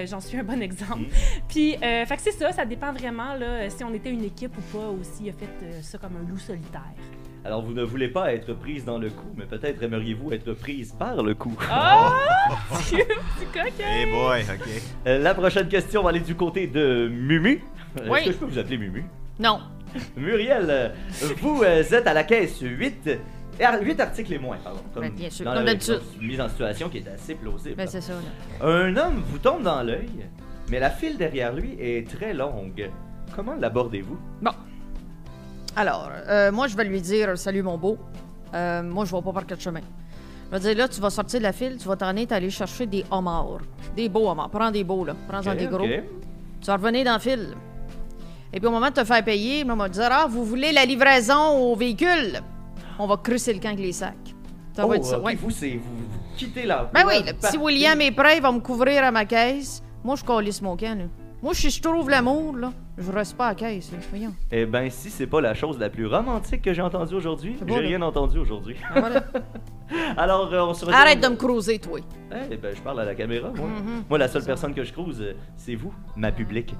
[0.07, 1.05] J'en suis un bon exemple.
[1.47, 4.57] Puis, euh, fait que c'est ça, ça dépend vraiment là, si on était une équipe
[4.57, 6.81] ou pas, s'il a fait euh, ça comme un loup solitaire.
[7.45, 10.91] Alors, vous ne voulez pas être prise dans le coup, mais peut-être aimeriez-vous être prise
[10.97, 11.55] par le coup.
[11.69, 12.13] Ah!
[12.81, 12.97] c'est
[13.53, 13.87] coquin!
[13.87, 14.69] Hey boy, ok.
[15.07, 17.61] Euh, La prochaine question va aller du côté de Mumu.
[17.97, 18.25] Est-ce Oui.
[18.25, 19.05] que je peux vous appeler Mumu?
[19.39, 19.59] Non.
[20.17, 20.89] Muriel, euh,
[21.39, 23.09] vous euh, êtes à la caisse 8.
[23.59, 24.81] 8 articles et moins, pardon.
[24.95, 26.01] Ben, bien sûr, dans comme la- d'habitude.
[26.21, 27.75] mise en situation qui est assez plausible.
[27.75, 28.67] Ben, c'est ça, là.
[28.67, 30.09] Un homme vous tombe dans l'œil,
[30.69, 32.89] mais la file derrière lui est très longue.
[33.35, 34.17] Comment l'abordez-vous?
[34.41, 34.51] Bon.
[35.75, 37.97] Alors, euh, moi, je vais lui dire Salut, mon beau.
[38.53, 39.81] Euh, moi, je vais pas par quatre chemins.
[40.51, 42.85] Je vais dire Là, tu vas sortir de la file, tu vas t'en aller chercher
[42.87, 43.59] des homards.
[43.95, 44.49] Des beaux homards.
[44.49, 45.15] Prends des beaux, là.
[45.27, 45.85] Prends-en des gros.
[45.85, 47.49] Tu vas revenir dans la file.
[48.53, 50.85] Et puis, au moment de te faire payer, on va dire Ah, vous voulez la
[50.85, 52.41] livraison au véhicule
[52.97, 54.15] On va crusser le camp avec les sacs.
[54.73, 55.19] Ça Oh, va être ça.
[55.19, 55.35] ouais.
[55.35, 56.89] vous, c'est vous, vous quittez l'emploi.
[56.93, 57.57] Ben oui, le petit.
[57.57, 59.81] William est prêt, il va me couvrir à ma caisse.
[60.03, 61.05] Moi, je calisse mon camp, là.
[61.47, 63.99] Moi, si je trouve l'amour, là, je reste pas à la caisse, là.
[64.09, 64.35] Voyons.
[64.51, 67.73] Eh ben, si c'est pas la chose la plus romantique que j'ai entendue aujourd'hui, j'ai
[67.73, 68.75] rien entendu aujourd'hui.
[68.91, 69.23] Voilà.
[70.17, 71.01] Alors, euh, on se retrouve...
[71.01, 72.01] Arrête de me creuser, toi.
[72.51, 73.65] Eh ben, je parle à la caméra, moi.
[73.65, 74.03] Mhm.
[74.09, 76.75] Moi, la seule personne que je crouse, euh, c'est vous, ma public.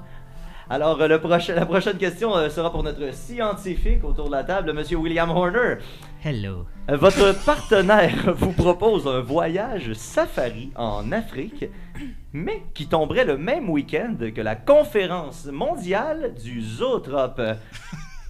[0.70, 4.74] Alors, euh, le la prochaine question euh, sera pour notre scientifique autour de la table,
[4.74, 5.76] Monsieur William Horner.
[6.22, 6.66] Hello.
[6.90, 11.64] Euh, Votre partenaire vous propose un voyage safari en Afrique,
[12.34, 17.40] mais qui tomberait le même week-end que la conférence mondiale du zootrope.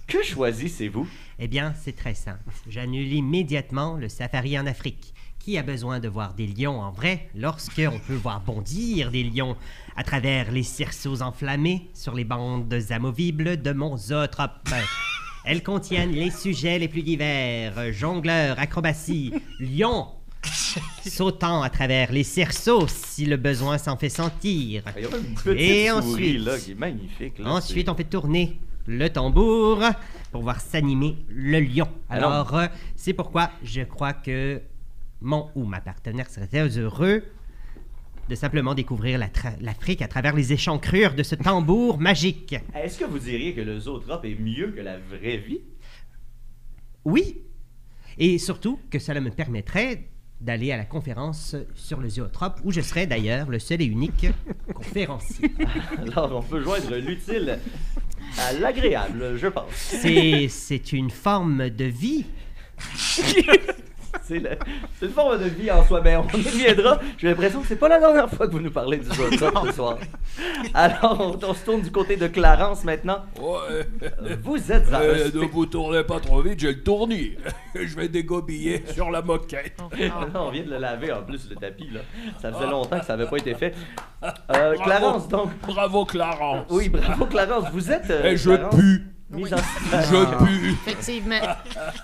[0.07, 1.07] Que choisissez-vous?
[1.37, 2.39] Eh bien, c'est très simple.
[2.67, 5.13] J'annule immédiatement le safari en Afrique.
[5.39, 9.23] Qui a besoin de voir des lions en vrai lorsque on peut voir bondir des
[9.23, 9.55] lions?
[9.99, 14.69] À travers les cerceaux enflammés sur les bandes amovibles de mon zootrope?
[15.45, 20.07] Elles contiennent les sujets les plus divers jongleurs, acrobatie, lions,
[21.05, 24.83] sautant à travers les cerceaux si le besoin s'en fait sentir.
[24.95, 27.39] Il y a même une petite Et souris, ensuite, là, qui est magnifique.
[27.39, 28.57] là, Ensuite, on fait tourner
[28.87, 29.83] le tambour
[30.31, 31.89] pour voir s'animer le lion.
[32.09, 34.61] Alors- Alors, euh, c'est pourquoi je crois que
[35.19, 37.21] mon ou ma partenaire serait très heureux
[38.29, 42.55] de simplement découvrir la l'Afrique à travers les échancrures de ce tambour magique.
[42.75, 45.61] Est-ce que vous diriez que le zootrope est mieux que la vraie vie?
[47.03, 47.41] Oui,
[48.19, 50.09] et surtout que cela me permettrait
[50.41, 54.27] d'aller à la conférence sur le zootrope, où je serais d'ailleurs le seul et unique
[54.75, 55.51] conférencier.
[55.97, 57.59] Alors, on peut joindre l'utile
[58.37, 59.73] à l'agréable, je pense.
[59.73, 62.25] C'est une forme de vie.
[64.23, 64.57] c'est le-
[64.99, 66.01] c'est une forme de vie en soi.
[66.03, 66.99] Mais on y reviendra.
[67.17, 69.71] J'ai l'impression que c'est pas la dernière fois que vous nous parlez du Zootop ce
[69.73, 69.97] soir.
[70.73, 73.19] Alors, on, on se tourne du côté de Clarence maintenant.
[73.41, 73.87] Ouais.
[74.43, 77.31] Vous êtes à Euh, ne vous tournez pas trop vite, j'ai le tournis.
[77.75, 79.77] Je vais dégobiller sur la moquette.
[79.79, 81.89] Ah, on vient de le laver en plus, le tapis.
[81.91, 82.01] Là.
[82.41, 83.73] Ça faisait longtemps que ça n'avait pas été fait.
[84.55, 85.49] Euh, Clarence, donc.
[85.67, 86.65] Bravo, Clarence.
[86.69, 87.65] Oui, bravo, Clarence.
[87.71, 88.09] Vous êtes.
[88.09, 89.07] euh, Et je Clarence, pue.
[89.31, 89.57] Mise en
[89.91, 90.69] Je pue.
[90.71, 91.39] Effectivement.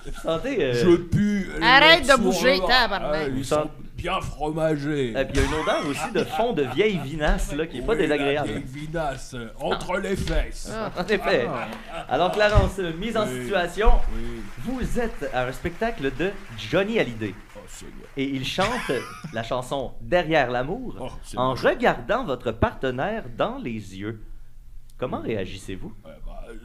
[0.06, 0.64] Vous sentez.
[0.64, 1.50] euh, Je pue.
[1.62, 3.22] Arrête de bouger, tabarnak.
[3.26, 5.10] Ah, Ils sont bien fromagés.
[5.10, 7.78] Et puis il y a une odeur aussi de fond de vieille vinasse là, qui
[7.80, 8.50] est pas Oui, la désagréable.
[8.50, 10.72] vieille vinasse euh, entre les fesses.
[10.72, 10.92] Ah.
[11.02, 11.48] En effet.
[12.10, 13.42] Alors Clarence, euh, mise en Oui.
[13.44, 14.42] situation, Oui.
[14.60, 16.30] vous êtes à un spectacle de
[16.70, 17.34] Johnny Hallyday.
[17.56, 18.08] Oh, Seigneur.
[18.18, 18.92] Et il chante
[19.34, 24.22] la chanson Derrière l'amour Oh, c'est en regardant votre partenaire dans les yeux.
[25.00, 25.92] Comment réagissez-vous?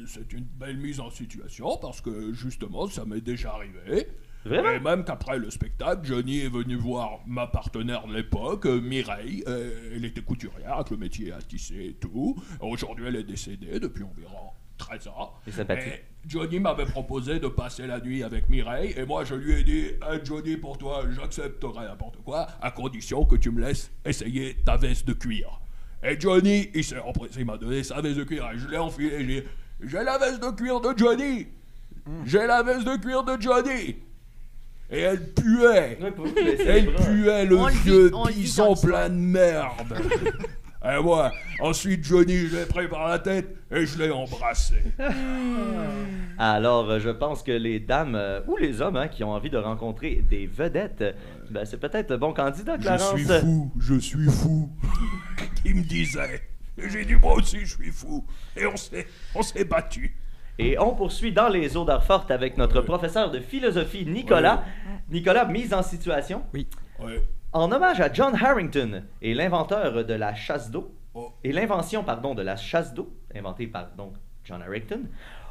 [0.07, 4.09] C'est une belle mise en situation parce que justement ça m'est déjà arrivé.
[4.45, 4.71] Vraiment?
[4.71, 9.45] Et même qu'après le spectacle, Johnny est venu voir ma partenaire de l'époque, euh, Mireille.
[9.47, 12.37] Euh, elle était couturière avec le métier à tisser et tout.
[12.61, 15.35] Aujourd'hui, elle est décédée depuis environ 13 ans.
[15.45, 15.93] C'est sympathique.
[15.93, 19.63] Et Johnny m'avait proposé de passer la nuit avec Mireille et moi je lui ai
[19.63, 24.57] dit Hey, Johnny, pour toi, j'accepterai n'importe quoi à condition que tu me laisses essayer
[24.65, 25.61] ta veste de cuir.
[26.03, 28.79] Et Johnny, il s'est empressé, il m'a donné sa veste de cuir et je l'ai
[28.79, 29.27] enfilée.
[29.27, 29.47] J'ai
[29.83, 31.47] J'ai la veste de cuir de Johnny
[32.27, 33.97] J'ai la veste de cuir de Johnny
[34.91, 38.81] Et elle puait Elle puait le vieux l'histoire.
[38.81, 39.95] plein de merde
[40.83, 44.77] Et moi, ensuite Johnny, je l'ai pris par la tête et je l'ai embrassé.
[46.39, 49.51] Alors, euh, je pense que les dames euh, ou les hommes hein, qui ont envie
[49.51, 51.05] de rencontrer des vedettes,
[51.51, 53.15] ben, c'est peut-être le bon candidat, Je Clarence.
[53.15, 54.71] suis fou, je suis fou.
[55.67, 56.41] Il me disait?
[56.83, 58.25] Et j'ai dit moi aussi je suis fou.
[58.57, 60.17] Et on s'est, on s'est battu.
[60.59, 64.65] Et on poursuit dans les odeurs fortes avec notre professeur de philosophie, Nicolas.
[65.11, 66.43] Nicolas, mise en situation.
[66.53, 66.67] Oui.
[66.99, 67.23] Ouais.
[67.53, 71.33] En hommage à John Harrington et l'inventeur de la chasse d'eau, Oh.
[71.43, 74.15] et l'invention, pardon, de la chasse d'eau, inventée par donc
[74.45, 75.01] John Harrington,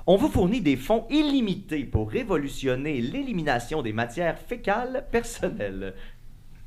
[0.07, 5.93] on vous fournit des fonds illimités pour révolutionner l'élimination des matières fécales personnelles.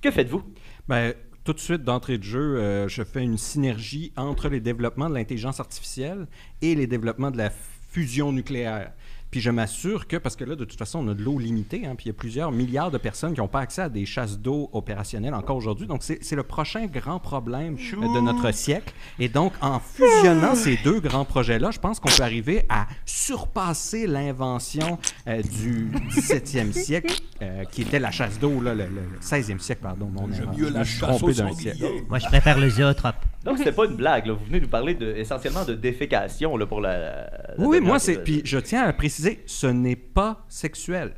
[0.03, 0.43] Que faites-vous?
[0.89, 1.15] Ben,
[1.45, 5.15] tout de suite, d'entrée de jeu, euh, je fais une synergie entre les développements de
[5.15, 6.27] l'intelligence artificielle
[6.61, 7.51] et les développements de la
[7.91, 8.93] fusion nucléaire.
[9.33, 11.87] Puis je m'assure que, parce que là, de toute façon, on a de l'eau limitée,
[11.87, 14.05] hein, puis il y a plusieurs milliards de personnes qui n'ont pas accès à des
[14.05, 15.87] chasses d'eau opérationnelles encore aujourd'hui.
[15.87, 18.93] Donc, c'est c'est le prochain grand problème euh, de notre siècle.
[19.19, 24.07] Et donc, en fusionnant ces deux grands projets-là, je pense qu'on peut arriver à surpasser
[24.07, 29.59] l'invention euh, du 17e siècle, euh, qui était la chasse d'eau, là, le, le 16e
[29.59, 30.11] siècle, pardon.
[30.13, 30.55] mon erreur.
[30.55, 31.79] mieux Je la chasse trompé au d'un siècle.
[31.79, 32.05] sanglier.
[32.07, 33.17] Moi, je préfère le zootrope.
[33.45, 34.35] Donc, c'était pas une blague, là.
[34.35, 36.99] Vous venez nous parler de, essentiellement de défécation là, pour la.
[36.99, 38.23] la Oui, moi, c'est.
[38.23, 41.13] Puis je tiens à préciser, ce n'est pas sexuel.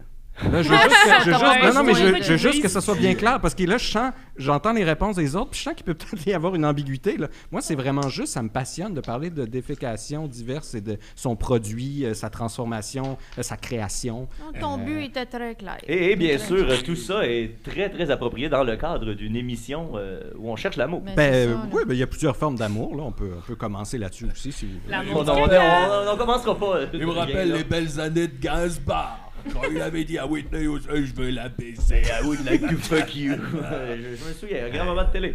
[0.50, 2.36] Là, je veux juste, que, je veux juste- Ouais, non, non, mais je je, veux
[2.36, 5.36] juste que ça soit bien clair parce que là, je sens, j'entends les réponses des
[5.36, 7.16] autres, puis je sens qu'il peut peut-être y avoir une ambiguïté.
[7.16, 7.28] Là.
[7.52, 11.36] Moi, c'est vraiment juste, ça me passionne de parler de défécation diverses et de son
[11.36, 14.26] produit, euh, sa transformation, euh, sa création.
[14.54, 15.78] Non, Ton but était très clair.
[15.86, 16.82] Et, et bien Très sûr, clair.
[16.82, 20.76] tout ça est très, très approprié dans le cadre d'une émission euh, où on cherche
[20.76, 21.00] l'amour.
[21.16, 22.96] Ben, euh, ça, oui, ben, il y a plusieurs formes d'amour.
[22.96, 23.04] Là.
[23.04, 24.50] On, peut, on peut commencer là-dessus aussi.
[24.50, 24.66] Si.
[24.88, 26.76] L'amour On on- on- on- commencera pas.
[26.76, 29.23] euh, Il me rappelle les belles années de Gainsbourg.
[29.52, 32.02] Quand il avait dit à Whitney Houston, je veux la baiser.
[32.12, 33.34] Ah la Like fuck you.
[33.52, 35.34] je, je me souviens, un grand moment de télé.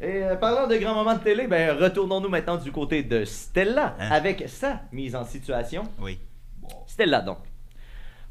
[0.00, 3.96] Et euh, parlant de grand moment de télé, ben, retournons-nous maintenant du côté de Stella
[3.98, 4.10] Hein?
[4.12, 5.84] avec sa mise en situation.
[6.00, 6.18] Oui.
[6.86, 7.38] Stella, donc.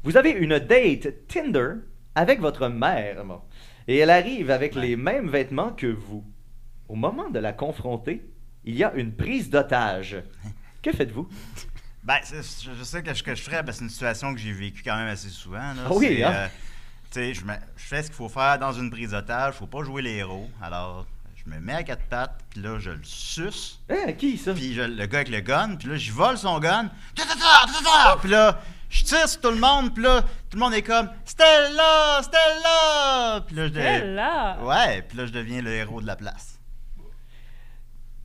[0.04, 1.70] Vous avez une date Tinder
[2.14, 3.40] avec votre mère, bon.
[3.86, 6.24] et elle arrive avec les mêmes vêtements que vous.
[6.88, 8.22] Au moment de la confronter,
[8.64, 10.16] il y a une prise d'otage.
[10.80, 11.28] Que faites-vous?
[12.08, 12.36] Ben, je,
[12.78, 14.96] je sais que ce que je ferais, que c'est une situation que j'ai vécue quand
[14.96, 15.58] même assez souvent.
[15.58, 16.32] Là, Ah oui, C'est, hein?
[16.32, 16.48] euh,
[17.10, 19.54] tu sais, je, me- je fais ce qu'il faut faire dans une prise d'otage.
[19.56, 20.48] faut pas jouer les héros.
[20.62, 21.04] Alors,
[21.36, 23.78] je me mets à quatre pattes, puis là, je le suce.
[23.90, 24.54] Hein, qui ça?
[24.54, 26.90] Puis je- le gars avec le gun, puis là, je vole son gun.
[28.22, 31.10] Puis là, je tire sur tout le monde, puis là, tout le monde est comme
[31.26, 33.44] Stella, Stella.
[33.46, 34.56] Puis là, je là!
[34.62, 36.57] Ouais, puis là, je deviens le héros de la place.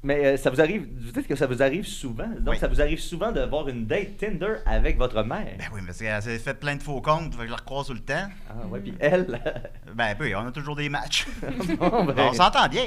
[0.05, 2.27] Mais euh, ça vous arrive, vous dites que ça vous arrive souvent.
[2.39, 2.57] Donc Oui.
[2.59, 5.47] ça vous arrive souvent de voir une date Tinder avec votre mère.
[5.57, 7.87] Ben oui, parce qu'elle s'est fait plein de faux comptes, fait que je la recroise
[7.87, 8.27] tout le temps.
[8.49, 9.39] Ah ouais, puis elle.
[9.95, 11.25] Ben oui, on a toujours des matchs.
[11.79, 12.85] bon, ben, on s'entend bien.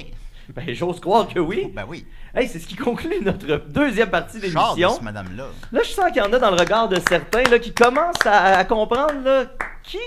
[0.55, 1.71] ben, j'ose croire que oui.
[1.75, 2.05] Ben oui.
[2.35, 4.91] Hey, c'est ce qui conclut notre deuxième partie de d'émission.
[4.99, 5.47] ce madame-là.
[5.73, 8.27] Là, je sens qu'il y en a dans le regard de certains là, qui commencent
[8.27, 9.45] à, à comprendre là,
[9.85, 9.99] qui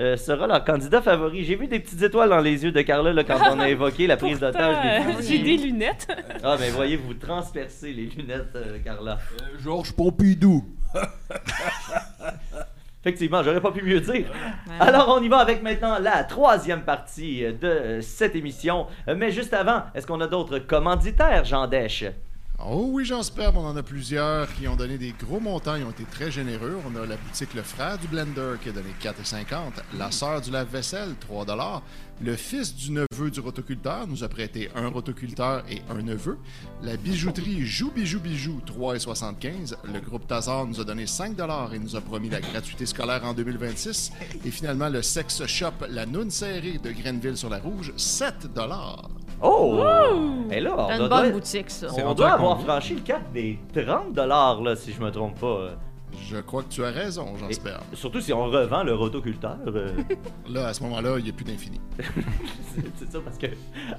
[0.00, 1.44] euh, sera leur candidat favori.
[1.44, 4.06] J'ai vu des petites étoiles dans les yeux de Carla là, quand on a évoqué
[4.06, 5.22] la prise d'otage des euh.
[5.22, 6.08] J'ai des lunettes.
[6.42, 9.18] Ah, ben voyez, vous transpercez les lunettes, euh, Carla.
[9.40, 10.64] Euh, Georges Pompidou.
[13.04, 14.26] Effectivement, j'aurais pas pu mieux dire.
[14.80, 18.86] Alors, on y va avec maintenant la troisième partie de cette émission.
[19.06, 22.06] Mais juste avant, est-ce qu'on a d'autres commanditaires, Jean Dèche?
[22.58, 25.84] Oh oui, j'en sperme, on en a plusieurs qui ont donné des gros montants, ils
[25.84, 26.78] ont été très généreux.
[26.86, 30.50] On a la boutique Le Frère du Blender qui a donné 4,50, la sœur du
[30.50, 31.44] lave-vaisselle, 3
[32.20, 36.38] le fils du neveu du rotoculteur nous a prêté un rotoculteur et un neveu,
[36.80, 41.36] la bijouterie Jou Bijou Bijou, 3,75, le groupe Tazar nous a donné 5
[41.72, 44.12] et nous a promis la gratuité scolaire en 2026,
[44.44, 48.46] et finalement le sex shop La Noune Serrée de Grenville sur la Rouge, 7
[49.44, 49.80] Oh!
[50.50, 51.86] Et là, on C'est doit- une bonne boutique, ça.
[52.04, 54.14] On doit avoir franchi le cap des 30
[54.62, 55.70] là, si je me trompe pas.
[56.28, 57.80] Je crois que tu as raison, j'en Et espère.
[57.92, 59.56] surtout si on revend le rotoculteur.
[59.66, 59.88] euh,
[60.48, 61.80] Là, à ce moment-là, il n'y a plus d'infini.
[61.98, 63.46] c'est c'est ça, parce que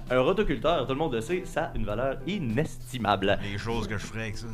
[0.10, 3.38] un rotoculteur, tout le monde le sait, ça a une valeur inestimable.
[3.52, 4.48] Les choses que je ferais avec ça.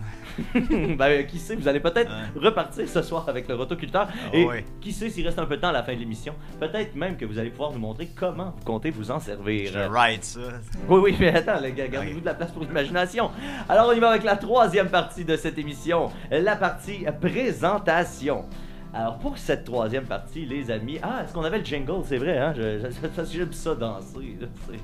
[0.97, 4.07] ben, qui sait, vous allez peut-être repartir ce soir avec le rotoculteur.
[4.11, 4.65] Ah et ouais.
[4.79, 6.33] qui sait s'il reste un peu de temps à la fin de l'émission.
[6.59, 9.71] Peut-être même que vous allez pouvoir nous montrer comment vous comptez vous en servir.
[9.73, 10.39] Je ride ça.
[10.87, 13.31] Oui, oui, mais attends, les gars, gardez-vous de la place pour l'imagination.
[13.69, 17.05] Alors, on y va avec la troisième partie de cette émission, la partie
[17.51, 18.45] présentation.
[18.93, 20.99] Alors, pour cette troisième partie, les amis.
[21.01, 22.01] Ah, est-ce qu'on avait le jingle?
[22.05, 22.53] C'est vrai, hein?
[22.55, 24.37] Je, je- Parce que j'aime ça danser.
[24.39, 24.79] là, tu sais.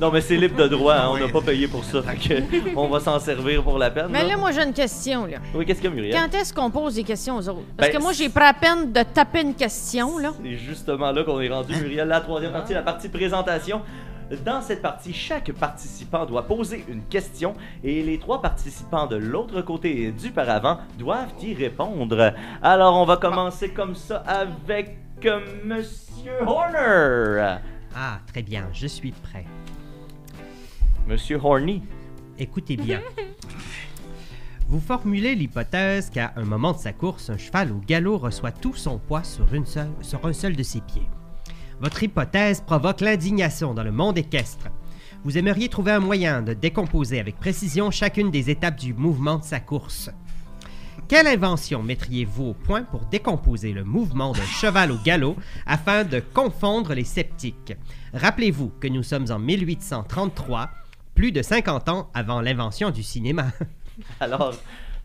[0.00, 2.02] Non, mais c'est libre de droit, hein, on n'a pas payé pour ça.
[2.02, 2.42] fait que
[2.76, 4.08] on va s'en servir pour la peine.
[4.10, 5.36] Mais là, moi, j'ai une question, là.
[5.54, 6.16] Oui, qu'est-ce qu'il y a, Muriel?
[6.20, 7.60] Quand est-ce qu'on pose des questions aux autres?
[7.76, 10.32] Parce Ben, que moi, j'ai pris à peine de taper une question, là.
[10.42, 12.08] C'est justement là qu'on est rendu, Muriel.
[12.08, 13.82] La troisième partie, la partie présentation.
[14.44, 19.60] Dans cette partie, chaque participant doit poser une question et les trois participants de l'autre
[19.62, 22.32] côté du paravent doivent y répondre.
[22.62, 27.56] Alors, on va commencer comme ça avec euh, Monsieur Horner.
[27.94, 29.44] Ah, très bien, je suis prêt.
[31.06, 31.82] Monsieur Horny.
[32.38, 33.00] Écoutez bien.
[34.68, 38.74] Vous formulez l'hypothèse qu'à un moment de sa course, un cheval au galop reçoit tout
[38.74, 41.06] son poids sur, une seule- sur un seul de ses pieds.
[41.80, 44.68] Votre hypothèse provoque l'indignation dans le monde équestre.
[45.24, 49.44] Vous aimeriez trouver un moyen de décomposer avec précision chacune des étapes du mouvement de
[49.44, 50.10] sa course.
[51.08, 56.20] Quelle invention mettriez-vous au point pour décomposer le mouvement d'un cheval au galop afin de
[56.20, 57.74] confondre les sceptiques?
[58.14, 60.70] Rappelez-vous que nous sommes en 1833,
[61.14, 63.46] plus de 50 ans avant l'invention du cinéma.
[64.20, 64.54] Alors,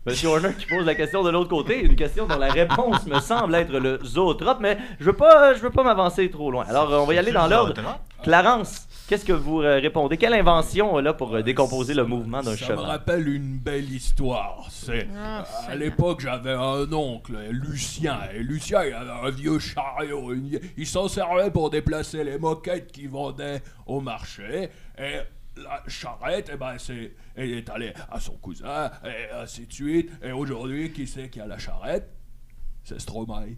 [0.06, 3.20] Monsieur Horner qui pose la question de l'autre côté, une question dont la réponse me
[3.20, 6.64] semble être le zootrope, mais je veux pas, je veux pas m'avancer trop loin.
[6.68, 7.74] Alors, on va y aller dans l'ordre.
[8.22, 10.16] Clarence, qu'est-ce que vous euh, répondez?
[10.16, 12.78] Quelle invention là pour euh, décomposer le mouvement d'un Ça me cheval?
[12.78, 14.64] rappelle une belle histoire.
[14.70, 18.18] C'est Ah, à l'époque j'avais un oncle, Lucien.
[18.34, 20.32] Et Lucien il avait un vieux chariot.
[20.32, 24.70] une- Il s'en servait pour déplacer les moquettes qu'il vendait au marché.
[24.98, 25.16] Et
[25.62, 30.10] la charrette, eh ben c'est, elle est allée à son cousin et ainsi de suite.
[30.22, 32.08] Et aujourd'hui, qui c'est qui a la charrette?
[32.84, 33.56] C'est Stromae.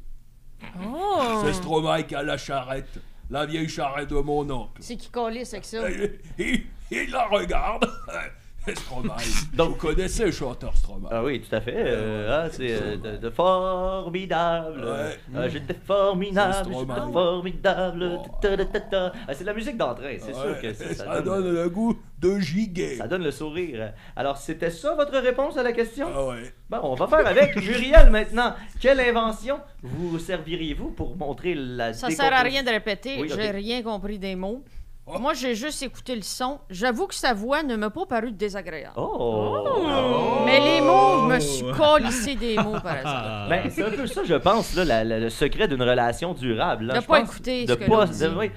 [0.85, 1.43] Oh!
[1.45, 2.99] C'est Stromae qui a la charrette.
[3.31, 4.83] La vieille charrette de mon oncle.
[4.83, 5.91] C'est qui calisse avec ça?
[5.91, 7.89] Et- Il, il la regarde.
[8.75, 9.17] Stromae.
[9.55, 11.09] Donc- vous connaissez le chanteur Stromae.
[11.11, 11.75] Ah oui, tout à fait.
[11.77, 14.85] euh, ah, c'est euh, de, de formidable.
[14.85, 15.19] Ouais.
[15.35, 17.13] Ah, j'étais formidable, C'est j'étais Stromae.
[17.13, 18.19] formidable.
[18.19, 18.27] Oh.
[18.41, 19.13] ta, ta, ta, ta.
[19.27, 21.53] Ah, c'est de la musique d'entrain, c'est sûr que ça, ça, ça donne...
[21.53, 22.97] le goût de giga.
[22.99, 23.93] ça donne le sourire.
[24.15, 26.07] Alors, c'était ça votre réponse à la question?
[26.15, 26.55] Ah ouais.
[26.71, 28.55] Bon, on va faire avec Muriel maintenant.
[28.81, 33.17] Quelle invention vous serviriez-vous pour montrer la Ça sert à rien de répéter.
[33.21, 33.39] Oui, ok.
[33.41, 34.63] J'ai rien compris des mots.
[35.05, 35.19] Oh.
[35.19, 36.61] Moi, j'ai juste écouté le son.
[36.71, 38.95] J'avoue que sa voix ne m'a pas paru désagréable.
[38.97, 40.43] Oh!
[40.47, 43.49] Mais les mots, je me suis collissé des mots, par exemple.
[43.49, 46.85] Ben, c'est un peu ça, je pense, là, la- la- le secret d'une relation durable.
[46.85, 46.95] là.
[46.95, 48.51] De Je pas pense écouter de ce que pas- de- oui,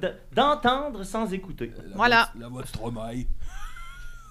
[0.00, 1.72] de- D'entendre sans écouter.
[1.90, 2.28] La Voilà.
[2.40, 3.26] La voix de Stromae.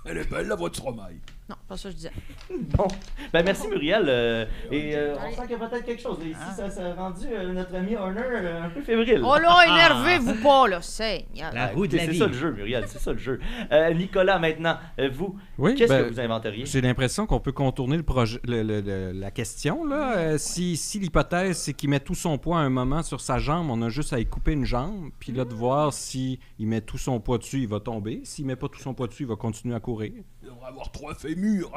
[0.06, 1.20] Elle est belle, la voix de Stromae.
[1.50, 2.12] Non, pas ça que je disais.
[2.78, 2.88] Bon,
[3.34, 4.06] ben merci Muriel.
[4.08, 6.18] euh, et euh, on sent qu'il y a peut-être quelque chose.
[6.24, 9.22] Ici, ça s'est rendu euh, notre ami Horner euh, un peu fébrile.
[9.24, 11.52] Oh là, énervez-vous pas, là, Seigneur.
[11.54, 13.40] La Ah, roue de écoutez, la C'est ça le jeu, Muriel, c'est ça le jeu.
[13.72, 14.78] Euh, Nicolas, maintenant,
[15.12, 16.66] vous, Oui, qu'est-ce ben, que vous inventeriez?
[16.66, 19.84] J'ai l'impression qu'on peut contourner le projet, le- le- le- la question.
[19.86, 20.18] Là.
[20.18, 23.40] Euh, si si l'hypothèse, c'est qu'il met tout son poids à un moment sur sa
[23.40, 26.82] jambe, on a juste à y couper une jambe, puis là, de voir s'il met
[26.82, 28.22] tout son poids dessus, il va tomber.
[28.24, 30.12] S'il met pas tout son poids dessus, il va continuer à courir.
[30.50, 31.72] Il devrait avoir trois fémurs.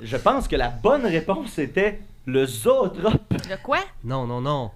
[0.00, 3.32] Je pense que la bonne réponse était le zootrope.
[3.48, 3.78] De quoi?
[4.02, 4.72] Non, non, non.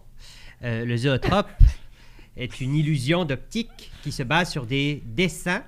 [0.63, 1.51] Euh, le zootrope
[2.37, 5.65] est une illusion d'optique qui se base sur des dessins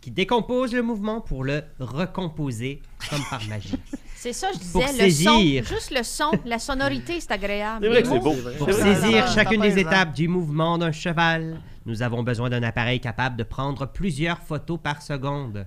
[0.00, 2.80] qui décomposent le mouvement pour le recomposer
[3.10, 3.74] comme par magie.
[4.14, 5.66] C'est ça, je disais, Pour le saisir.
[5.66, 5.74] son.
[5.74, 7.84] Juste le son, la sonorité, c'est agréable.
[7.84, 8.36] C'est vrai que c'est beau.
[8.58, 13.36] Pour saisir chacune des étapes du mouvement d'un cheval, nous avons besoin d'un appareil capable
[13.36, 15.66] de prendre plusieurs photos par seconde.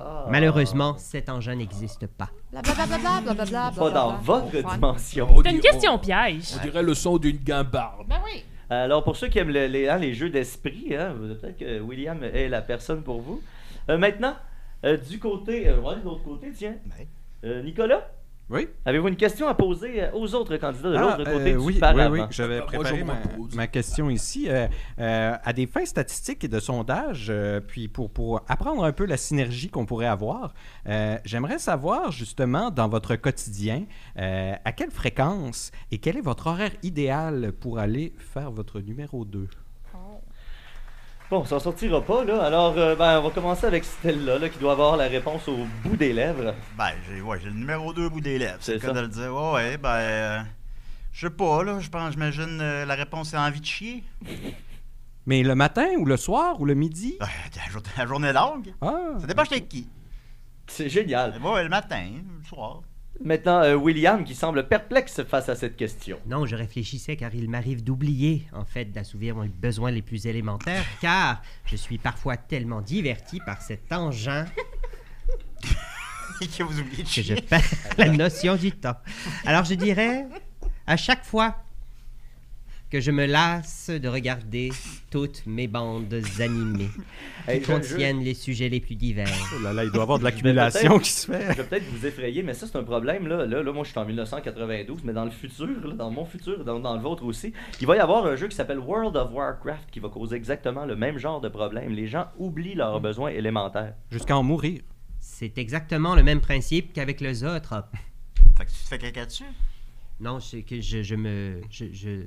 [0.00, 0.26] Ah.
[0.30, 2.28] Malheureusement, cet engin n'existe pas.
[2.52, 4.18] Blablabla, blablabla, Pas dans blablabla.
[4.22, 5.28] votre dimension.
[5.30, 6.44] On C'est une question on- piège.
[6.58, 8.06] On dirait le son d'une guimbarde.
[8.08, 8.44] Ben oui.
[8.70, 12.22] Alors, pour ceux qui aiment le- les, hein, les jeux d'esprit, hein, peut-être que William
[12.22, 13.40] est la personne pour vous.
[13.88, 14.34] Euh, maintenant,
[14.84, 15.68] euh, du côté.
[15.68, 16.74] euh, on va aller de l'autre côté, tiens.
[16.98, 17.08] Ouais.
[17.44, 18.06] Euh, Nicolas,
[18.50, 18.66] Oui?
[18.86, 21.58] avez-vous une question à poser euh, aux autres candidats de Ah, l'autre euh, côté du
[21.58, 23.04] oui, oui, oui, j'avais moi, préparé
[23.54, 24.46] ma, question ici.
[24.48, 24.66] Euh,
[24.98, 29.04] euh, à des fins statistiques et de sondage, euh, puis pour, pour apprendre un peu
[29.04, 30.54] la synergie qu'on pourrait avoir,
[30.88, 33.84] euh, j'aimerais savoir justement dans votre quotidien,
[34.18, 39.26] euh, à quelle fréquence et quel est votre horaire idéal pour aller faire votre numéro
[39.26, 39.46] 2?
[41.30, 42.42] Bon, ça sortira pas, là.
[42.42, 45.58] Alors, euh, ben, on va commencer avec Stella, là, qui doit avoir la réponse au
[45.84, 46.54] bout des lèvres.
[46.76, 48.56] Ben, j'ai ouais, j'ai le numéro 2 au bout des lèvres.
[48.60, 49.00] C'est le C'est cas ça.
[49.00, 49.34] de le dire.
[49.34, 49.88] Ouais, ouais, ben.
[49.90, 50.40] euh,
[51.12, 51.80] je sais pas, là.
[51.80, 54.04] Je pense, j'imagine, euh, la réponse est envie de chier.
[55.26, 57.18] Mais le matin ou le soir ou le midi?
[57.20, 58.72] Ben, la, jour- la journée longue.
[58.80, 59.86] Ah, Ça dépend chez qui.
[60.66, 61.38] C'est génial.
[61.42, 62.06] Ouais, le matin,
[62.38, 62.80] le soir.
[63.20, 66.18] Maintenant, euh, William, qui semble perplexe face à cette question.
[66.26, 70.84] Non, je réfléchissais car il m'arrive d'oublier, en fait, d'assouvir mes besoins les plus élémentaires,
[71.00, 74.46] car je suis parfois tellement diverti par cet engin
[76.46, 77.64] que vous oubliez de que je perds
[77.96, 78.96] la notion du temps.
[79.44, 80.26] Alors je dirais,
[80.86, 81.56] à chaque fois
[82.90, 84.70] que je me lasse de regarder
[85.10, 86.88] toutes mes bandes animées
[87.44, 89.28] qui Hey, je- contiennent les sujets les plus divers.
[89.56, 91.52] oh là là, il doit y avoir de l'accumulation qui se fait.
[91.52, 93.26] Je vais peut-être vous effrayer, mais ça, c'est un problème.
[93.26, 96.24] Là, là, là moi, je suis en 1992, mais dans le futur, là, dans mon
[96.24, 99.16] futur, dans, dans le vôtre aussi, il va y avoir un jeu qui s'appelle World
[99.16, 101.92] of Warcraft qui va causer exactement le même genre de problème.
[101.92, 103.94] Les gens oublient leurs besoins élémentaires.
[104.10, 104.80] Jusqu'à en mourir.
[105.20, 107.94] C'est exactement le même principe qu'avec le zootrope.
[108.56, 109.44] Fait que tu te fais caca dessus?
[110.20, 111.60] Non, c'est que je, je me...
[111.70, 112.24] Je,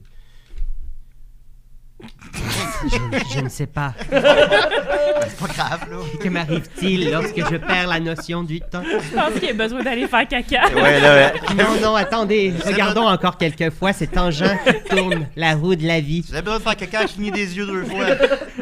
[3.33, 3.41] je...
[3.41, 3.93] ne sais pas.
[3.99, 5.97] C'est pas grave, là.
[6.21, 8.83] Que m'arrive-t-il lorsque je perds la notion du temps?
[8.83, 10.67] Je pense qu'il y a besoin d'aller faire caca.
[10.73, 11.33] Ouais, là, ouais.
[11.55, 12.53] Non, non, attendez.
[12.65, 16.23] Regardons encore quelques fois cet engin qui tourne la roue de la vie.
[16.23, 18.05] Tu as besoin de faire caca, cligner des yeux deux fois.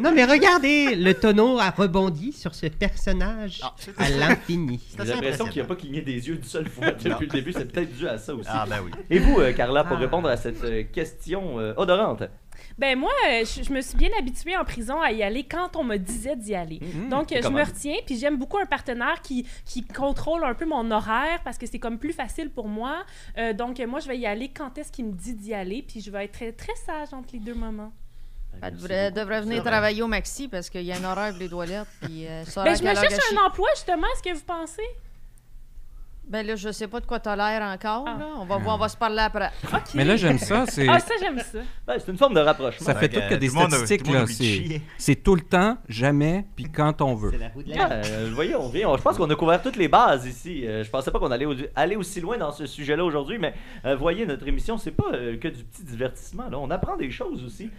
[0.01, 4.79] Non, mais regardez, le tonneau a rebondi sur ce personnage Ah, à l'infini.
[4.97, 7.53] J'ai l'impression qu'il n'a pas cligné des yeux une seule fois depuis le début.
[7.53, 8.49] C'est peut-être dû à ça aussi.
[8.51, 8.91] Ah, ben oui.
[9.09, 9.99] Et vous, euh, Carla, pour Ah.
[9.99, 12.23] répondre à cette euh, question euh, odorante?
[12.79, 15.75] Ben moi, euh, je, je me suis bien habituée en prison à y aller quand
[15.75, 16.79] on me disait d'y aller.
[17.09, 17.59] Donc, c'est euh, je comment?
[17.59, 21.57] me retiens, puis j'aime beaucoup un partenaire qui, qui contrôle un peu mon horaire parce
[21.57, 23.03] que c'est comme plus facile pour moi.
[23.37, 25.99] Euh, donc, moi, je vais y aller quand est-ce qu'il me dit d'y aller, puis
[25.99, 27.91] je vais être très, très sage entre les deux moments.
[28.61, 31.49] Elle devrait, devrait venir travailler au maxi parce qu'il y a un horaire pour les
[31.49, 31.87] toilettes.
[32.01, 34.87] Puis, euh, ça Ben, je me cherche un emploi, justement, est-ce que vous pensez?
[36.29, 38.05] Ben là, je sais pas de quoi t'as l'air encore.
[38.07, 38.17] Ah.
[38.19, 38.27] là.
[38.37, 39.49] On va voir, on va se parler après.
[39.95, 40.65] Mais là, j'aime ça.
[40.67, 40.87] C'est...
[40.87, 41.57] Ah, ça, j'aime ça.
[41.87, 42.85] Ben, c'est une forme de rapprochement.
[42.85, 44.25] Ça fait Fait tout que que des tout a- statistiques, là.
[44.97, 47.31] C'est, tout le temps, jamais, puis quand on veut.
[47.31, 48.95] C'est la roue de la Ah, euh, vous voyez, on vient.
[48.95, 50.67] je pense qu'on a couvert toutes les bases ici.
[50.67, 53.53] Euh, je pensais pas qu'on allait au- aller aussi loin dans ce sujet-là aujourd'hui, mais
[53.85, 56.47] euh, voyez, notre émission, c'est pas euh, que du petit divertissement.
[56.49, 56.59] Là.
[56.59, 57.71] On apprend des choses aussi.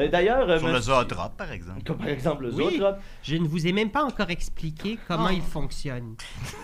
[0.00, 1.82] Euh, D'ailleurs, euh, Sur le zootrope, par exemple.
[1.86, 2.64] comme par exemple le Oui.
[2.74, 2.98] zootrope.
[3.22, 5.34] Je ne vous ai même pas encore expliqué comment Oh.
[5.34, 6.16] il fonctionne.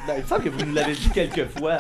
[0.07, 1.77] Ben, il me semble que vous nous l'avez dit quelques fois.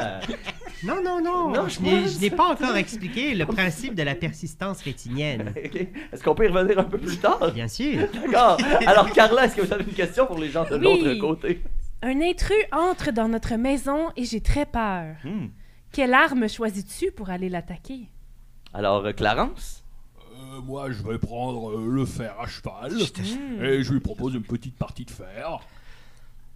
[0.84, 1.48] Non, non, non.
[1.50, 5.52] Non, je n'ai, je n'ai pas encore expliqué le principe de la persistance rétinienne.
[5.64, 5.74] Ok.
[6.12, 7.50] Est-ce qu'on peut y revenir un peu plus tard?
[7.52, 8.06] Bien sûr.
[8.14, 8.58] D'accord.
[8.86, 11.02] Alors, Carla, est-ce que vous avez une question pour les gens de Oui.
[11.02, 11.62] l'autre côté?
[12.02, 15.16] Un intrus entre dans notre maison et j'ai très peur.
[15.24, 15.46] Hmm.
[15.92, 18.08] Quelle arme choisis-tu pour aller l'attaquer?
[18.72, 19.84] Alors, euh, Clarence?
[20.32, 22.92] Euh, moi, je vais prendre euh, le fer à cheval
[23.60, 25.58] et je lui propose une petite partie de fer.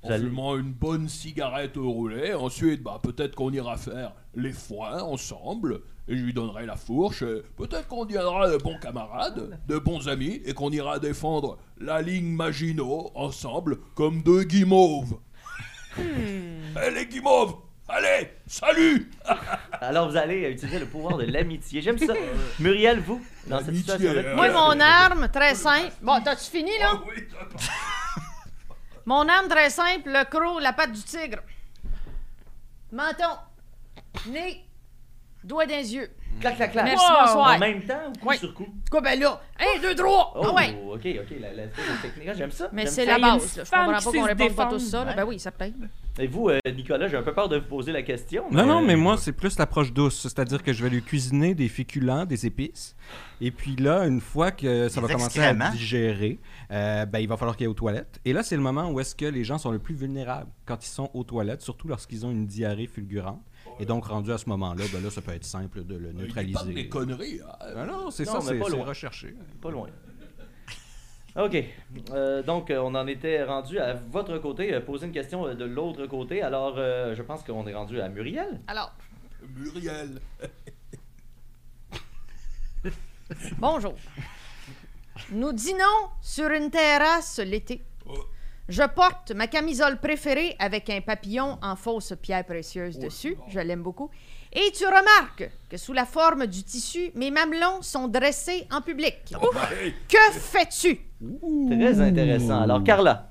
[0.04, 2.34] En allez- fumant une bonne cigarette roulée.
[2.34, 5.80] Ensuite, bah, peut-être qu'on ira faire les foins ensemble.
[6.08, 7.22] Et je lui donnerai la fourche.
[7.22, 12.02] et Peut-être qu'on deviendra de bons camarades, de bons amis, et qu'on ira défendre la
[12.02, 15.16] ligne Maginot ensemble comme deux guimauves.
[15.98, 17.54] Eh les guimauves
[17.88, 19.10] Allez, salut
[19.80, 21.82] Alors, vous allez utiliser le pouvoir de l'amitié.
[21.82, 22.14] J'aime ça.
[22.58, 24.28] Muriel, vous, dans cette L'amitié, situation-là?
[24.30, 25.92] euh, Moi, mon arme, très simple.
[26.00, 27.00] Bon, t'as-tu fini, là?
[29.02, 29.06] Ah.
[29.06, 31.38] Mon arme, très simple, le croc, la patte du tigre.
[32.90, 33.36] Menton,
[34.28, 34.64] nez,
[35.44, 36.10] doigt dans les yeux.
[36.40, 36.84] Clac, clac, clac.
[36.84, 37.20] Merci, Wow.
[37.20, 37.54] bonsoir.
[37.54, 38.38] En même temps ou coup Oui.
[38.38, 38.66] sur coup?
[38.90, 40.32] Quoi, ben là, un, deux, trois.
[40.36, 40.76] Oh, Ah ouais.
[40.86, 41.68] ok, ok, la, la, la
[42.02, 42.68] technique, Ah, j'aime ça.
[42.72, 43.10] Mais j'aime c'est ça.
[43.12, 43.56] la Il y a une base.
[43.56, 43.64] là.
[43.64, 44.70] Je femme comprends qui pas sait qu'on se réponde pas défendre.
[44.78, 45.04] tous ça.
[45.04, 45.12] là.
[45.14, 45.70] Ben oui, certain.
[46.18, 48.44] Et vous, euh, Nicolas, j'ai un peu peur de vous poser la question.
[48.50, 50.20] Non, non, mais euh, moi, c'est plus l'approche douce.
[50.20, 52.94] C'est-à-dire que je vais lui cuisiner des féculents, des épices.
[53.40, 55.64] Et puis là, une fois que ça Des va commencer excréments.
[55.64, 56.38] à digérer,
[56.70, 58.20] euh, ben, il va falloir qu'il aille aux toilettes.
[58.26, 60.84] Et là, c'est le moment où est-ce que les gens sont le plus vulnérables quand
[60.84, 63.40] ils sont aux toilettes, surtout lorsqu'ils ont une diarrhée fulgurante.
[63.80, 66.16] Et donc, rendu à ce moment-là, ben là, ça peut être simple de le Il
[66.18, 66.74] neutraliser.
[66.74, 67.40] des conneries.
[67.40, 67.68] hein.
[67.74, 68.84] Ah non, c'est ça, c'est pas c'est loin.
[68.84, 69.34] recherché.
[69.62, 69.88] Pas loin.
[71.36, 71.56] OK.
[72.10, 74.74] Euh, donc, euh, on en était rendu à votre côté.
[74.74, 76.42] euh, poser une question de l'autre côté.
[76.42, 78.60] Alors, euh, je pense qu'on est rendu à Muriel.
[78.66, 78.92] Alors,
[79.56, 80.20] Muriel.
[83.58, 83.94] bonjour.
[85.30, 87.82] Nous dînons sur une terrasse l'été.
[88.68, 93.36] Je porte ma camisole préférée avec un papillon en fausse pierre précieuse dessus.
[93.48, 94.10] Je l'aime beaucoup.
[94.52, 99.16] Et tu remarques que sous la forme du tissu, mes mamelons sont dressés en public.
[100.08, 101.00] Que fais-tu?
[101.68, 102.60] Très intéressant.
[102.62, 103.30] Alors, Carla.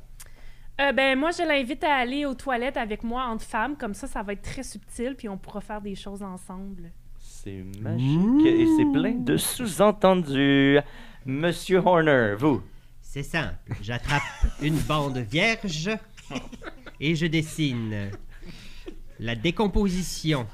[0.79, 3.75] Euh, ben, moi, je l'invite à aller aux toilettes avec moi entre femmes.
[3.77, 6.91] Comme ça, ça va être très subtil, puis on pourra faire des choses ensemble.
[7.19, 10.79] C'est magique et c'est plein de sous-entendus.
[11.25, 12.61] Monsieur Horner, vous.
[13.01, 13.55] C'est simple.
[13.81, 14.21] J'attrape
[14.61, 15.89] une bande vierge
[16.99, 18.09] et je dessine
[19.19, 20.47] la décomposition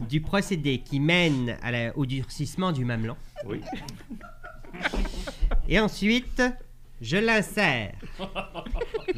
[0.00, 3.16] du procédé qui mène à la- au durcissement du mamelon.
[3.46, 3.60] Oui.
[5.68, 6.42] Et ensuite,
[7.00, 7.92] je l'insère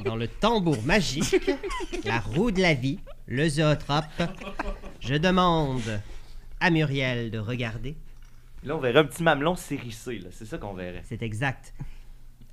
[0.05, 1.51] dans le tambour magique,
[2.05, 4.23] la roue de la vie, le zootrope.
[5.01, 6.01] Je demande
[6.61, 7.97] à Muriel de regarder.
[8.65, 10.29] Là, on verrait un petit mamelon s'hérisser, là.
[10.31, 11.03] C'est ça qu'on verrait.
[11.09, 11.75] C'est exact.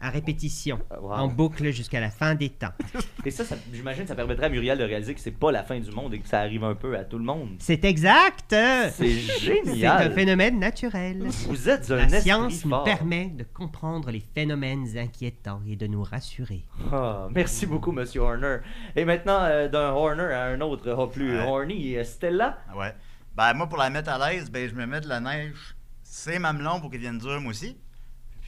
[0.01, 1.11] À répétition, wow.
[1.11, 2.71] en boucle jusqu'à la fin des temps.
[3.25, 5.77] Et ça, ça j'imagine, ça permettrait à Muriel de réaliser que c'est pas la fin
[5.77, 7.57] du monde et que ça arrive un peu à tout le monde.
[7.59, 8.45] C'est exact!
[8.49, 10.07] C'est C'est génial.
[10.09, 11.27] un phénomène naturel.
[11.47, 16.03] Vous êtes un La science nous permet de comprendre les phénomènes inquiétants et de nous
[16.03, 16.63] rassurer.
[16.93, 18.57] Ah, merci beaucoup, Monsieur Horner.
[18.95, 21.43] Et maintenant, euh, d'un Horner à un autre, oh, plus Ouais.
[21.45, 22.57] horny, euh, Stella?
[22.73, 22.93] Ouais.
[23.35, 25.75] Ben, moi, pour la mettre à l'aise, ben, je me mets de la neige.
[26.03, 27.77] C'est mamelon pour qu'ils viennent durs, moi aussi.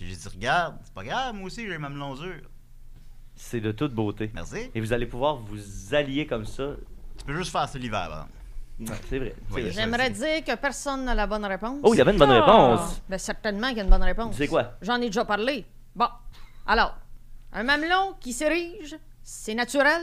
[0.02, 2.50] Puis j'ai dit, regarde, c'est pas grave, moi aussi, j'ai les mamelons durs.
[3.36, 4.32] C'est de toute beauté.
[4.34, 4.72] Merci.
[4.74, 6.70] Et vous allez pouvoir vous allier comme ça.
[7.20, 8.28] Tu peux juste faire ça l'hiver, par
[8.80, 8.92] exemple.
[8.92, 9.36] Ouais, c'est vrai.
[9.52, 11.82] Oui, J'aimerais dire que personne n'a la bonne réponse.
[11.84, 12.42] Oh, il y avait une bonne Ah.
[12.44, 13.00] réponse.
[13.08, 14.36] Ben, certainement qu'il y a une bonne réponse.
[14.36, 14.72] C'est quoi?
[14.82, 15.66] J'en ai déjà parlé.
[15.96, 16.08] Bon.
[16.66, 16.98] Alors,
[17.54, 20.02] un mamelon qui s'érige, c'est naturel,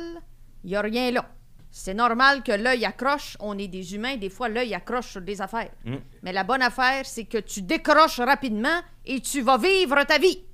[0.62, 1.28] il n'y a rien là.
[1.70, 3.36] C'est normal que l'œil accroche.
[3.40, 5.70] On est des humains, des fois, l'œil accroche sur des affaires.
[5.84, 5.96] Mm.
[6.22, 10.47] Mais la bonne affaire, c'est que tu décroches rapidement et tu vas vivre ta vie.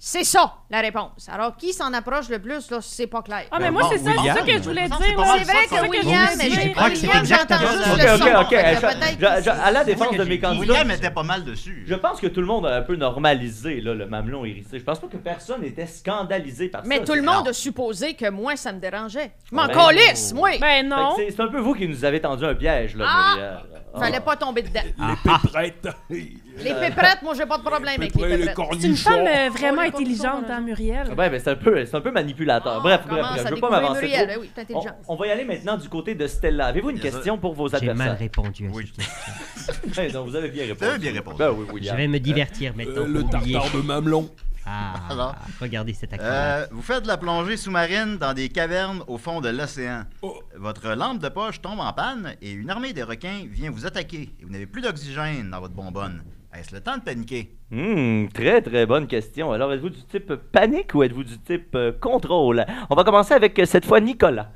[0.00, 1.28] C'est ça, la réponse.
[1.28, 3.46] Alors, qui s'en approche le plus, là, c'est pas clair.
[3.50, 4.36] Ah, mais Ben moi, bon, c'est ça, c'est William.
[4.36, 4.96] ça que je voulais dire.
[5.00, 6.60] c'est vrai que William, mais dire.
[6.62, 7.36] je crois que c'est William, ça.
[7.36, 8.40] juste Ok, le ok, son.
[8.40, 8.48] ok.
[8.48, 10.40] Fait que Je- peut-être je- je- à la défense de j'ai mes dit.
[10.40, 11.84] candidats, William était pas mal dessus.
[11.84, 14.78] je pense que tout le monde a un peu normalisé là, le mamelon hérissé.
[14.78, 17.04] Je pense pas que personne n'était scandalisé par Mais ça.
[17.04, 17.50] tout le monde Non.
[17.50, 19.32] a supposé que moi, ça me dérangeait.
[19.50, 20.50] Je m'en calisse, moi!
[20.60, 21.16] Ben non.
[21.16, 23.34] C'est un peu vous qui nous avez tendu un piège, là, Ah!
[23.94, 23.98] Ah.
[23.98, 24.80] Fallait pas tomber dedans.
[24.84, 25.88] Les péprettes.
[26.10, 28.56] Les péprettes, moi, j'ai pas de problème avec les Péprettes.
[28.80, 31.08] C'est une femme euh, vraiment intelligente, hein, Muriel.
[31.16, 32.74] Ouais, ben c'est un peu, c'est un peu manipulateur.
[32.78, 34.28] Ah, bref, bref, bref, je veux pas m'avancer Muriel?
[34.30, 34.40] trop.
[34.40, 34.96] Oui, On, intelligent.
[35.08, 36.66] on va y aller maintenant du côté de Stella.
[36.66, 38.18] Avez-vous une question pour vos J'ai mal adversaires?
[38.18, 38.92] répondu à Oui.
[38.94, 39.98] cette question.
[40.02, 40.78] Ouais, non, vous avez bien répondu.
[40.84, 41.36] Vous avez bien répondu.
[41.38, 43.02] Ben oui, Je vais me divertir maintenant.
[43.02, 43.52] Euh, le pour oublier.
[43.54, 44.30] tartare de mamelon.
[44.66, 45.34] Ah, Alors?
[45.60, 46.28] regardez cet acteur.
[46.30, 50.02] Euh, vous faites de la plongée sous-marine dans des cavernes au fond de l'océan.
[50.22, 50.38] Oh.
[50.56, 54.30] Votre lampe de poche tombe en panne et une armée de requins vient vous attaquer
[54.40, 56.22] et vous n'avez plus d'oxygène dans votre bonbonne.
[56.54, 57.54] Est-ce le temps de paniquer?
[57.70, 59.52] Hmm, très très bonne question.
[59.52, 62.64] Alors, êtes-vous du type panique ou êtes-vous du type euh, contrôle?
[62.90, 64.50] On va commencer avec euh, cette fois Nicolas.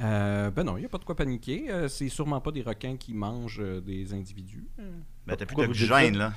[0.00, 1.66] Euh, ben non, il n'y a pas de quoi paniquer.
[1.70, 4.66] Euh, c'est sûrement pas des requins qui mangent euh, des individus.
[4.78, 6.18] Ben, t'as plus Pourquoi vous dites d'oxygène, ça?
[6.18, 6.32] là.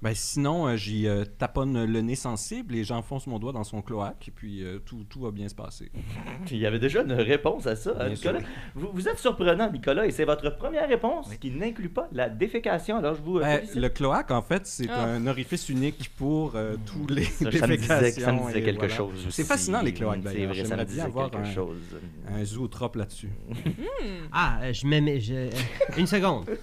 [0.00, 3.82] Ben sinon, euh, j'y euh, taponne le nez sensible et j'enfonce mon doigt dans son
[3.82, 5.90] cloaque et puis euh, tout, tout va bien se passer.
[6.52, 8.38] Il y avait déjà une réponse à ça, hein, Nicolas?
[8.76, 12.98] Vous, vous êtes surprenant, Nicolas, et c'est votre première réponse qui n'inclut pas la défécation.
[12.98, 15.02] Alors, je vous Ben, le cloaque, en fait, c'est Ah.
[15.04, 18.62] un orifice unique pour euh, tous les Ça, ça me disait, ça me défécations disait
[18.62, 18.94] quelque voilà.
[18.94, 19.26] chose.
[19.30, 20.52] C'est fascinant, les cloaques, C'est d'ailleurs.
[20.54, 21.76] vrai, ça me disait avoir quelque un, chose.
[22.32, 23.30] un zootrope là-dessus.
[24.30, 25.18] Ah, euh, je me mets.
[25.18, 25.50] je-
[25.98, 26.44] Une seconde.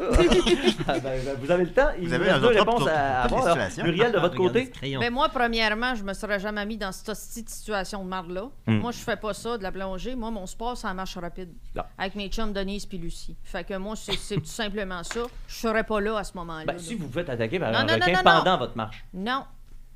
[0.88, 1.90] Ah, ben, ben, vous avez le temps.
[2.00, 3.46] Il Vous avez deux autre réponses à avoir.
[3.46, 3.84] les Alors, situations.
[3.92, 4.72] Muriel, de votre côté?
[5.00, 8.50] Mais moi, premièrement, je me serais jamais mis dans cette situation de marde-là.
[8.68, 8.78] Hmm.
[8.80, 10.16] Moi, je fais pas ça, de la plongée.
[10.16, 11.52] Moi, mon sport, c'est la marche rapide.
[11.98, 13.36] Avec mes chums Denise puis Lucie.
[13.44, 15.22] Fait que moi, c'est tout simplement ça.
[15.48, 16.66] Je serais pas là à ce moment-là.
[16.66, 18.58] Ben, si vous vous faites attaquer par Non, un non, non, requin non, pendant non.
[18.58, 19.06] votre marche.
[19.14, 19.44] Non.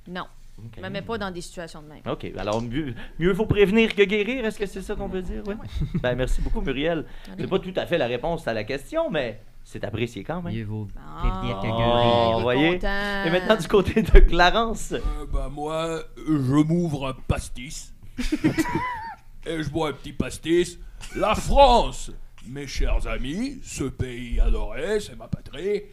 [0.07, 0.25] Non.
[0.91, 2.01] Mets pas dans des situations de même.
[2.05, 2.27] OK.
[2.38, 4.45] Alors, mieux, mieux faut prévenir que guérir.
[4.45, 5.43] Est-ce que c'est ça qu'on peut dire?
[5.45, 5.55] Oui.
[6.01, 7.05] Ben, merci beaucoup, Muriel.
[7.38, 10.53] C'est pas tout à fait la réponse à la question, mais c'est apprécié quand même.
[10.97, 11.22] Ah,
[12.36, 12.74] Oh, est voyez?
[12.80, 13.24] content.
[13.26, 14.91] Et maintenant, du côté de Clarence.
[14.93, 14.99] Euh,
[15.32, 16.32] ben moi, je
[16.64, 17.93] m'ouvre un pastis.
[19.45, 20.80] et je bois un petit pastis.
[21.16, 22.12] La France,
[22.47, 25.84] mes chers amis, ce pays adoré, c'est ma patrie.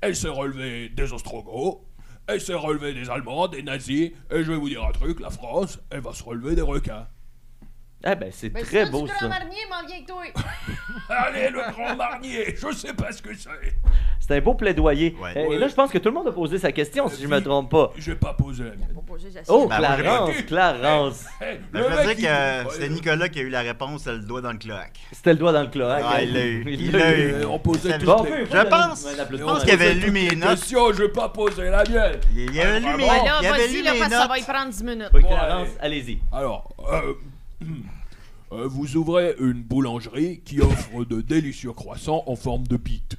[0.00, 1.80] Elle s'est relevée des Ostrogoths.
[2.26, 4.12] Elle s'est relevée des Allemands, des nazis.
[4.30, 7.06] Et je vais vous dire un truc, la France, elle va se relever des requins.
[8.02, 9.12] Eh ben, c'est Ben, très beau, ça.
[9.20, 10.22] grand marnier, m'en avec toi.
[11.10, 13.48] Allez, le grand marnier, je sais pas ce que c'est.
[14.20, 15.16] C'est un beau plaidoyer.
[15.20, 15.32] Ouais.
[15.36, 17.26] Euh, Et là, je pense que tout le monde a posé sa question, si je
[17.26, 17.90] me trompe pas.
[17.98, 18.88] J'ai pas posé la mienne.
[19.06, 21.24] Poser Oh, Ben, Clarence, Clarence.
[21.40, 23.48] Hey, Ben, le je veux mec, dire il- que Ouais, c'est Nicolas qui a eu
[23.48, 25.00] la réponse, c'est le doigt dans le cloaque.
[25.10, 26.04] C'était le doigt dans le cloaque.
[26.06, 26.20] Ah, hein.
[26.22, 26.64] il l'a eu.
[26.68, 27.32] Il l'a eu.
[27.32, 30.30] euh, On posait fait- Bon, les- Je pense- je pense qu'il y avait lu mes
[30.30, 30.50] les notes.
[30.50, 32.20] questions, j'ai pas posé la mienne.
[32.34, 33.06] Il y avait lu Ah, mes.
[33.06, 34.38] Ben là, vas-y, là, ça va notes.
[34.38, 35.08] y prendre 10 minutes.
[35.12, 35.96] Clarence, allez.
[35.98, 36.18] allez-y.
[36.32, 36.68] Alors,
[38.52, 43.16] euh, vous ouvrez une boulangerie qui offre de délicieux croissants en forme de bite.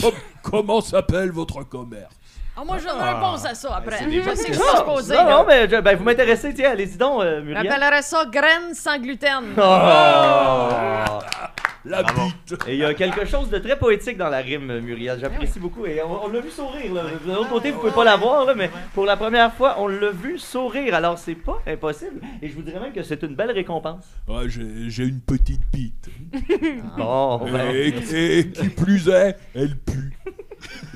[0.00, 2.14] Com- comment s'appelle votre commerce?
[2.60, 3.98] Ah, moi, je une réponse à ça après.
[3.98, 5.14] c'est déjà Je sais que je.
[5.14, 7.62] Non, non, mais je- ben, vous m'intéressez, tiens, allez-y donc, euh, Muriel.
[7.70, 9.44] J'appellerais ça graines sans gluten.
[9.56, 9.60] Oh!
[11.84, 12.22] La Bravo.
[12.26, 12.58] bite.
[12.68, 15.18] Et il y a quelque chose de très poétique dans la rime, Muriel.
[15.20, 15.86] J'apprécie beaucoup.
[15.86, 16.92] Et on, on l'a vu sourire.
[16.92, 17.02] Là.
[17.24, 19.86] De l'autre côté, vous pouvez pas la voir, là, mais pour la première fois, on
[19.86, 20.94] l'a vu sourire.
[20.94, 22.20] Alors, c'est pas impossible.
[22.42, 24.04] Et je vous dirais même que c'est une belle récompense.
[24.26, 26.08] Ouais, j'ai j'ai une petite bite.
[26.98, 30.12] Bon, ben, Et, et qui plus est, elle pue.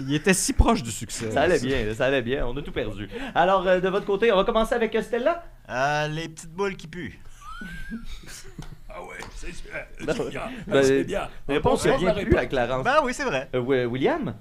[0.08, 1.30] Il était si proche du succès.
[1.30, 2.46] ça allait bien, ça allait bien.
[2.46, 3.08] On a tout perdu.
[3.34, 5.44] Alors, euh, de votre côté, on va commencer avec Stella?
[5.68, 7.18] Euh, les petites boules qui puent.
[8.88, 10.42] Ah ouais, c'est c'est Ben, bien.
[10.66, 11.28] ben, c'est bien.
[11.48, 12.50] Réponse On qui pose vient la plus à réponse.
[12.50, 12.84] Clarence.
[12.84, 13.48] Ben oui, c'est vrai.
[13.54, 14.34] Euh, Wi- William?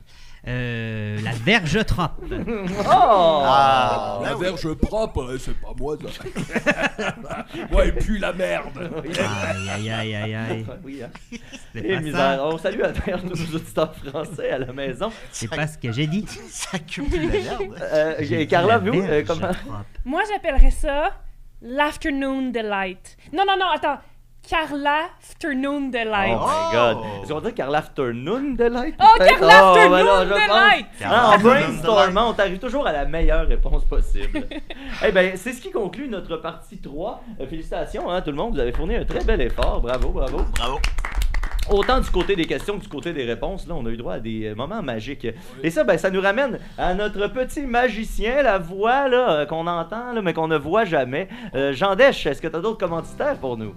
[0.48, 2.20] Euh, la verge trope.
[2.32, 3.42] Oh!
[3.46, 4.46] Ah, La ben oui.
[4.46, 6.24] verge propre, c'est pas moi ça.
[7.72, 8.92] ouais, elle pue la merde.
[9.06, 10.66] Aïe, aïe, aïe, aïe, aïe.
[10.84, 11.10] Oui, hein.
[11.74, 12.18] C'est Et pas misère.
[12.20, 12.46] ça.
[12.48, 15.12] On salue à travers nos auditeurs français à la maison.
[15.32, 16.26] C'est pas ce que j'ai dit.
[16.50, 17.76] Ça plus la merde.
[17.80, 19.42] Euh, Carla, la vous, euh, comment?
[19.48, 19.84] trope.
[20.06, 21.12] Moi, j'appellerais ça
[21.62, 23.16] l'afternoon delight.
[23.32, 24.00] Non, non, non, attends.
[24.48, 26.38] Carla Afternoon Delight.
[26.38, 26.98] Oh my god.
[27.22, 28.96] Est-ce qu'on va dire Carla Afternoon Delight?
[29.00, 29.40] Oh, peut-être?
[29.40, 30.86] Carla Oh, ben Afternoon je pense- Delight!
[31.04, 34.42] Ah, en Afternoon brainstormant, on t'arrive toujours à la meilleure réponse possible.
[35.06, 37.24] eh bien, c'est ce qui conclut notre partie 3.
[37.40, 38.56] Euh, félicitations, hein, tout le monde.
[38.56, 39.80] Vous avez fourni un très bel effort.
[39.82, 40.42] Bravo, bravo.
[40.58, 40.80] Bravo.
[41.70, 44.16] Autant du côté des questions que du côté des réponses, là, on a eu droit
[44.16, 45.28] à des euh, moments magiques.
[45.64, 49.68] Et ça, ben, ça nous ramène à notre petit magicien, la voix là, euh, qu'on
[49.68, 51.30] entend, là, mais qu'on ne voit jamais.
[51.56, 53.74] Euh, Jean est-ce que tu as d'autres commanditaires pour nous?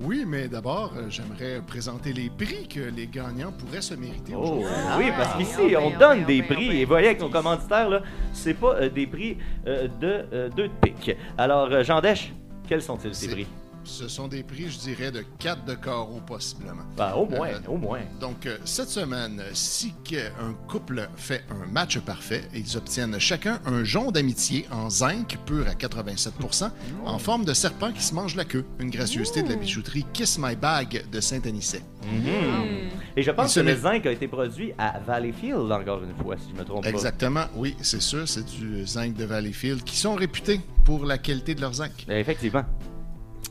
[0.00, 4.42] Oui, mais d'abord, euh, j'aimerais présenter les prix que les gagnants pourraient se mériter Oh,
[4.42, 4.66] aujourd'hui.
[4.98, 6.80] oui, parce Ah, qu'ici, on donne des prix.
[6.80, 9.36] Et vous voyez, avec nos commanditaires, là, c'est pas euh, des prix
[9.66, 11.10] euh, de euh, deux de pique.
[11.36, 12.32] Alors, euh, Jean Dèche,
[12.68, 13.46] quels sont-ils ces C'est- prix?
[13.88, 16.82] Ce sont des prix, je dirais, de 4 de carreau, possiblement.
[16.96, 18.00] Ben, au moins, Euh, au moins.
[18.20, 19.94] Donc, euh, cette semaine, si
[20.40, 25.66] un couple fait un match parfait, ils obtiennent chacun un jonc d'amitié en zinc pur
[25.66, 26.70] à 87%
[27.06, 28.64] en forme de serpent qui se mange la queue.
[28.78, 31.82] Une gracieuseté de la bijouterie Kiss My Bag de Saint-Anicet.
[32.04, 32.90] Mhm.
[33.16, 36.50] Et je pense que le zinc a été produit à Valleyfield, encore une fois, si
[36.54, 36.90] je me trompe pas.
[36.90, 41.54] Exactement, oui, c'est sûr, c'est du zinc de Valleyfield qui sont réputés pour la qualité
[41.54, 42.04] de leur zinc.
[42.08, 42.64] Effectivement.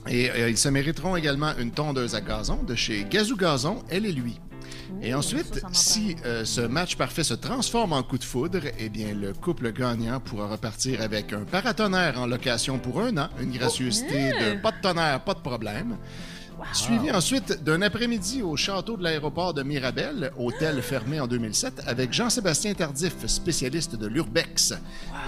[0.09, 4.05] Et euh, ils se mériteront également une tondeuse à gazon de chez Gazou Gazon, elle
[4.05, 4.39] et lui.
[5.01, 8.23] Et ensuite, ça, ça m'en si euh, ce match parfait se transforme en coup de
[8.23, 13.17] foudre, eh bien, le couple gagnant pourra repartir avec un paratonnerre en location pour un
[13.17, 15.97] an, une gracieuseté de pas de tonnerre, pas de problème.
[16.73, 22.13] Suivi ensuite d'un après-midi au château de l'aéroport de Mirabel, hôtel fermé en 2007, avec
[22.13, 24.73] Jean-Sébastien Tardif, spécialiste de l'urbex.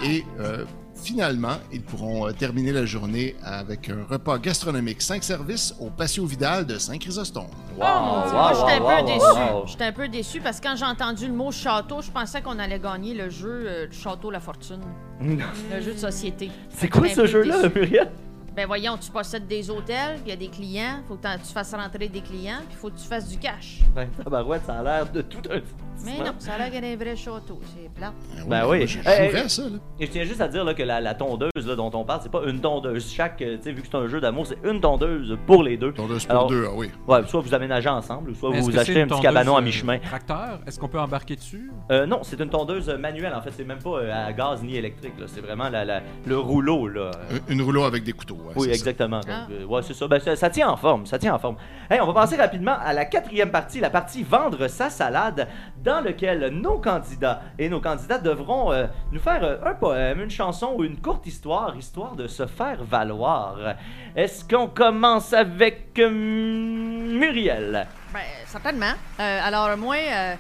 [0.04, 0.66] Et euh,
[1.02, 6.26] finalement, ils pourront euh, terminer la journée avec un repas gastronomique 5 services au Patio
[6.26, 7.48] Vidal de Saint-Chrysostome.
[7.78, 9.54] Wow, Oh mon Dieu, wow, moi, j'étais un peu wow, déçu.
[9.54, 9.68] wow.
[9.68, 12.60] J'étais un peu déçu parce que quand j'ai entendu le mot château, je pensais qu'on
[12.60, 14.82] allait gagner le jeu euh, du Château La Fortune.
[15.22, 16.52] le jeu de société.
[16.70, 17.70] C'est quoi ce jeu-là.
[17.76, 18.12] Muriel?
[18.56, 21.54] Ben voyons, tu possèdes des hôtels, puis il y a des clients, faut que tu
[21.54, 23.80] fasses rentrer des clients, puis faut que tu fasses du cash.
[23.96, 25.60] Ben, tabarouette, ça a l'air de tout un
[26.06, 28.14] Mais non, ça a l'air qu'il y a un vrai château, c'est plate.
[28.48, 28.78] Ben oui.
[28.80, 29.78] moi, Je Hey, hey, ça, là.
[30.00, 32.22] Et je tiens juste à dire là, que la, la tondeuse là, dont on parle,
[32.24, 33.12] c'est pas une tondeuse.
[33.12, 35.78] Chaque, euh, tu sais, vu que c'est un jeu d'amour, c'est une tondeuse pour les
[35.78, 35.92] deux.
[35.92, 36.90] Tondeuse pour Alors, deux, ah oui.
[37.08, 40.00] Ouais, soit vous aménagez ensemble, soit vous achetez un petit cabanon à euh, mi-chemin.
[40.00, 41.72] Tracteur, est-ce qu'on peut embarquer dessus?
[41.92, 44.76] Euh, non, c'est une tondeuse manuelle en fait, c'est même pas euh, à gaz ni
[44.78, 45.14] électrique.
[45.28, 46.88] C'est vraiment la, la- le rouleau.
[46.88, 47.12] Là.
[47.50, 48.36] Une- Une rouleau avec des couteaux.
[48.36, 48.74] ouais, Oui, ça.
[48.74, 49.20] exactement.
[49.20, 49.48] Donc, Ah.
[49.68, 50.08] ouais, c'est ça.
[50.08, 50.36] Ben, ça.
[50.36, 51.06] ça tient en forme.
[51.06, 51.58] Ça tient en forme.
[51.90, 55.48] Hey, on va passer rapidement à la quatrième partie, la partie vendre sa salade,
[55.84, 60.30] dans lequel nos candidats et nos candidates devront euh, nous faire euh, un poème, une
[60.30, 63.58] chanson ou une courte histoire, histoire de se faire valoir.
[64.16, 67.88] Est-ce qu'on commence avec euh, Muriel?
[68.14, 68.94] Ben, certainement.
[69.20, 70.36] Euh, alors, moi, euh,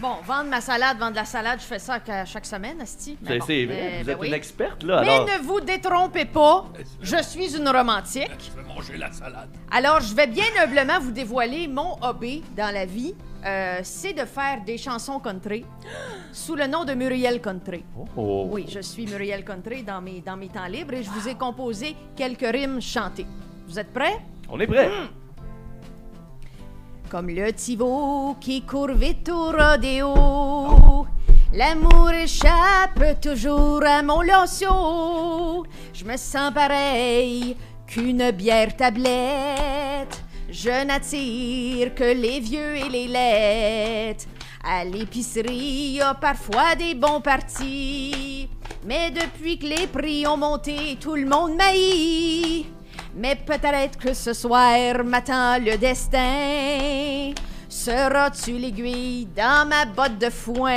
[0.00, 3.18] bon, vendre ma salade, vendre la salade, je fais ça à chaque semaine, Asti.
[3.22, 4.28] Mais C'est bon, c'est vrai, euh, vous ben êtes oui.
[4.28, 5.00] une experte là.
[5.02, 5.26] Mais alors...
[5.26, 6.66] ne vous détrompez pas,
[7.00, 8.30] je suis une romantique.
[8.38, 9.48] Je vais manger la salade.
[9.70, 13.14] Alors, je vais bien humblement vous dévoiler mon hobby dans la vie.
[13.44, 15.66] Euh, c'est de faire des chansons country
[16.32, 17.84] sous le nom de Muriel Country.
[18.16, 18.48] Oh.
[18.50, 21.34] Oui, je suis Muriel Country dans mes, dans mes temps libres et je vous ai
[21.34, 23.26] composé quelques rimes chantées.
[23.68, 24.18] Vous êtes prêts?
[24.48, 24.90] On est prêt.
[27.10, 31.06] Comme le veau qui court vite au rodéo.
[31.52, 35.66] L'amour échappe toujours à mon lanceau.
[35.92, 40.23] Je me sens pareil qu'une bière tablette.
[40.56, 44.26] Je n'attire que les vieux et les lettres.
[44.62, 48.48] À l'épicerie, y a parfois des bons partis.
[48.86, 52.66] Mais depuis que les prix ont monté, tout le monde m'haït.
[53.16, 57.34] Mais peut-être que ce soir m'attend le destin.
[57.78, 60.70] Seras-tu l'aiguille dans ma botte de foin?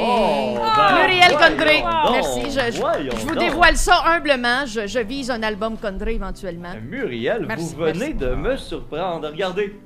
[0.00, 1.84] Oh, ben, Muriel Condré.
[2.12, 2.44] Merci.
[2.50, 3.38] Je, je- vous donc.
[3.44, 4.64] dévoile ça humblement.
[4.64, 6.70] Je, je vise un album Condré éventuellement.
[6.82, 8.14] Muriel, Merci, vous venez merci.
[8.14, 9.28] de me surprendre.
[9.28, 9.78] Regardez.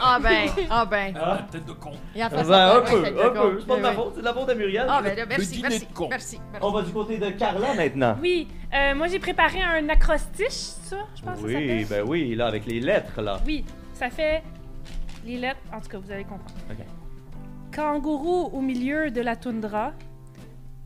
[0.00, 1.12] Ah ben, ah ben.
[1.22, 1.40] Ah.
[1.52, 1.90] Tête de con.
[2.16, 3.40] Il en fait Ben, un peu, un con.
[3.50, 3.56] peu.
[3.60, 4.86] C'est pas de ma faute, c'est de la faute à Muriel.
[4.88, 6.06] Ah ben là, merci, dîner merci, de con.
[6.08, 6.66] merci, merci.
[6.66, 8.16] On va du côté de Carla maintenant.
[8.22, 10.48] Oui, euh, moi j'ai préparé un acrostiche,
[10.84, 11.52] ça, je pense que ça Oui,
[11.82, 11.86] s'appelle.
[11.90, 13.38] ben oui, là, avec les lettres, là.
[13.46, 14.42] Oui, ça fait
[15.24, 16.54] les lettres, en tout cas, vous allez comprendre.
[16.70, 16.84] Ok.
[17.74, 19.92] Kangourou au milieu de la toundra,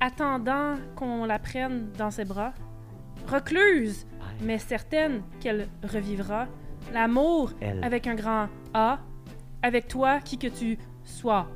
[0.01, 2.53] attendant qu'on la prenne dans ses bras.
[3.27, 4.07] Recluse,
[4.41, 6.47] mais certaine qu'elle revivra.
[6.93, 9.01] L'amour avec un grand A,
[9.63, 11.49] avec toi, qui que tu sois.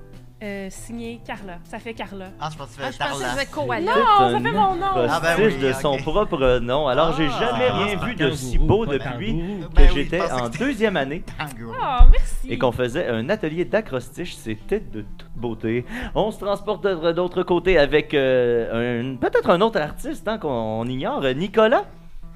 [0.43, 1.59] Euh, signé Carla.
[1.65, 2.31] Ça fait Carla.
[2.41, 3.93] Ah, je pense que tu Ah, fais je pensais que je koala.
[3.95, 4.87] Non, ça fait mon nom.
[5.09, 6.89] Ah, ben oui, de son propre nom.
[6.89, 10.23] Alors, j'ai Ah, jamais ça rien vu de si beau depuis que Ben oui, j'étais
[10.33, 11.23] en deuxième année.
[11.39, 12.49] Oh, merci.
[12.49, 14.35] et qu'on faisait un atelier d'acrostiche.
[14.35, 15.85] C'était de toute beauté.
[16.15, 21.23] On se transporte de- d'autre côté avec euh, peut-être un autre artiste hein, qu'on ignore,
[21.35, 21.85] Nicolas?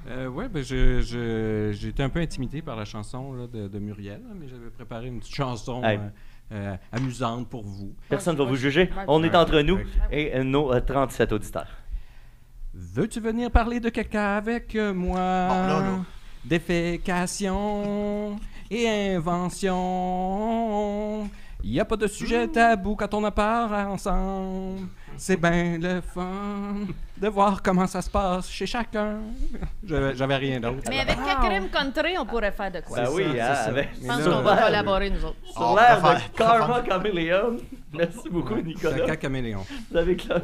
[0.07, 3.67] Euh, ouais, ben je, je- j'ai été un peu intimidé par la chanson là, de,
[3.67, 5.97] de Muriel, mais j'avais préparé une petite chanson Hey.
[5.97, 6.01] euh,
[6.51, 7.95] euh, amusante pour vous.
[8.09, 8.89] Personne ne va vous juger.
[9.07, 9.79] On est entre nous
[10.11, 11.67] et euh, nos euh, 37 auditeurs.
[12.73, 15.17] Veux-tu venir parler de caca avec euh, moi?
[15.17, 15.99] Là.
[16.43, 18.37] Défécation
[18.69, 19.79] et invention.
[21.63, 24.87] Y a pas de sujet tabou quand on a part ensemble.
[25.17, 26.73] C'est bien le fun
[27.17, 29.19] de voir comment ça se passe chez chacun.
[29.87, 30.83] J'avais j'avais rien d'autre.
[30.89, 31.25] Mais avec Wow.
[31.25, 32.97] Kakrim Country, on pourrait faire de quoi?
[32.97, 33.69] Ben C'est oui, ça, hein, c'est ça.
[33.69, 35.35] avec- Je pense qu'on va l'air- collaborer, nous autres.
[35.51, 37.57] Sur l'air va de Karma Chameleon.
[37.93, 38.97] Merci beaucoup, Nicolas.
[38.99, 39.65] Caca caméléon.
[39.91, 40.41] Vous avez, cla-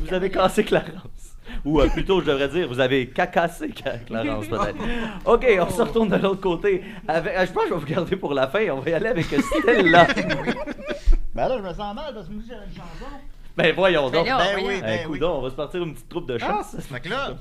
[0.00, 1.32] vous avez cassé Clarence.
[1.64, 4.76] Ou euh, plutôt, je devrais dire, vous avez cacassé Ca- Clarence, peut-être.
[5.24, 6.84] OK, on se retourne de l'autre côté.
[7.08, 8.60] Avec, ah, je pense que je vais vous garder pour la fin.
[8.70, 10.06] On va y aller avec Stella.
[11.34, 13.10] Ben là, je me sens mal parce que moi, j'ai une chanson.
[13.56, 14.26] Ben voyons Ben donc.
[14.28, 14.66] là, Ben voyons.
[14.68, 15.18] oui, ben oui.
[15.22, 16.38] on va se partir une petite troupe de.
[16.42, 17.34] Ah, fait que là,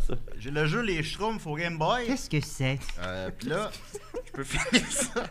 [0.46, 2.06] le jeu Les Schtroumpfs au Game Boy.
[2.08, 2.80] Qu'est-ce que c'est?
[3.02, 3.70] Euh, puis là,
[4.26, 5.24] je peux finir ça.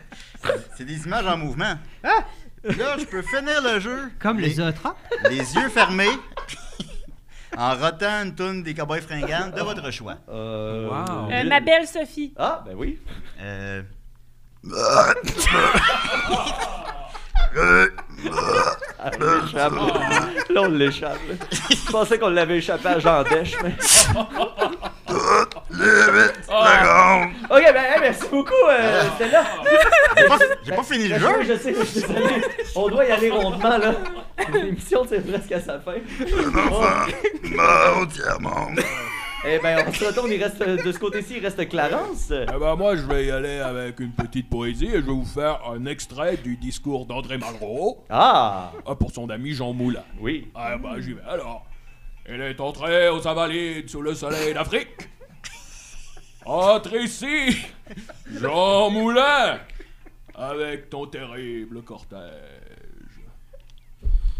[0.77, 1.75] C'est- des images en mouvement.
[2.03, 2.25] Ah!
[2.67, 4.11] Puis là, je peux finir le jeu.
[4.19, 4.95] Comme les, les autres?
[5.29, 6.07] les yeux fermés.
[7.57, 10.15] en rotant une toune des Cowboys fringants de votre choix.
[10.29, 11.29] Euh, Wow.
[11.31, 12.33] Euh, ma belle Sophie.
[12.37, 12.99] Ah, ben oui.
[13.41, 13.83] Euh.
[19.05, 19.73] Ah, on l'échappe.
[20.49, 21.19] Là, on l'échappe.
[21.29, 21.35] là.
[21.69, 23.75] Je pensais qu'on l'avait échappé à Jean Dèche, mais...
[27.49, 29.43] OK, ben, hey, merci beaucoup, euh, Stella.
[30.17, 31.43] J'ai pas, j'ai pas fini le Je, jeu.
[31.47, 32.41] je sais, je suis désolé.
[32.75, 33.93] On doit y aller rondement, là.
[34.53, 35.93] L'émission, c'est presque à sa fin.
[39.45, 42.31] Eh ben, on se retourne, il reste, de ce côté-ci, il reste Clarence.
[42.31, 45.25] Eh ben moi, je vais y aller avec une petite poésie et je vais vous
[45.25, 50.03] faire un extrait du discours d'André Malraux Ah, ah, pour son ami Jean Moulin.
[50.21, 50.49] oui.
[50.55, 51.65] Ah bah j'y vais alors.
[52.29, 55.09] Il est entré aux Invalides sous le soleil d'Afrique.
[56.45, 57.57] Entre ici,
[58.39, 59.59] Jean Moulin,
[60.35, 62.19] avec ton terrible cortège.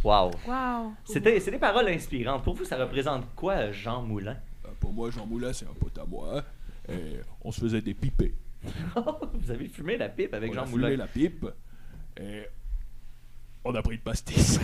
[0.01, 0.31] Wow.
[0.47, 0.93] Wow.
[1.03, 2.43] C'était, c'est des paroles inspirantes.
[2.43, 4.37] Pour vous, ça représente quoi, Jean Moulin?
[4.83, 6.43] Pour moi, Jean Moulin, c'est un pote à moi.
[6.89, 8.35] Et on se faisait des pipés.
[9.33, 10.97] vous avez fumé la pipe avec on Jean a fumé Moulin.
[10.97, 11.45] la pipe.
[12.19, 12.41] Et
[13.63, 14.59] on a pris de pastis.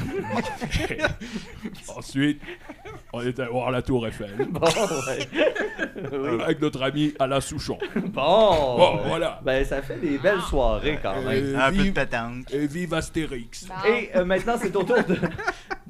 [1.96, 2.42] Ensuite,
[3.14, 4.36] on est allé voir la Tour Eiffel.
[4.50, 5.30] Bon, ouais.
[6.12, 6.42] Oui.
[6.44, 7.78] Avec notre ami Alain Souchon.
[7.96, 8.78] Bon.
[8.78, 9.40] Bon, voilà.
[9.46, 11.54] Ben, ça fait des belles soirées quand même.
[11.54, 12.54] Et Un peu de vive, pétanque.
[12.54, 13.68] et vive Astérix.
[13.88, 15.16] Et euh, maintenant, c'est au tour de,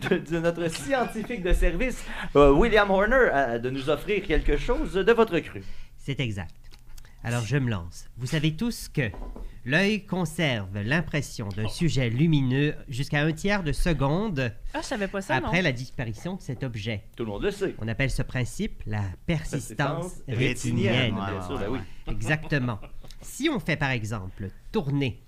[0.10, 2.04] de- de notre scientifique de service,
[2.36, 5.64] euh, William Horner, euh, de nous offrir quelque chose de votre cru.
[5.98, 6.54] C'est exact.
[7.24, 8.06] Alors je me lance.
[8.18, 9.12] Vous savez tous que
[9.66, 15.20] l'œil conserve l'impression d'un sujet lumineux jusqu'à un tiers de seconde Ah, je savais pas
[15.22, 15.64] ça, après non?
[15.64, 17.04] la disparition de cet objet.
[17.18, 17.76] Tout le monde le sait.
[17.80, 21.14] On appelle ce principe la persistance Persistance rétinienne.
[21.16, 22.14] Ouais, ouais, ben.
[22.14, 22.80] Exactement.
[23.22, 25.22] Si on fait par exemple tourner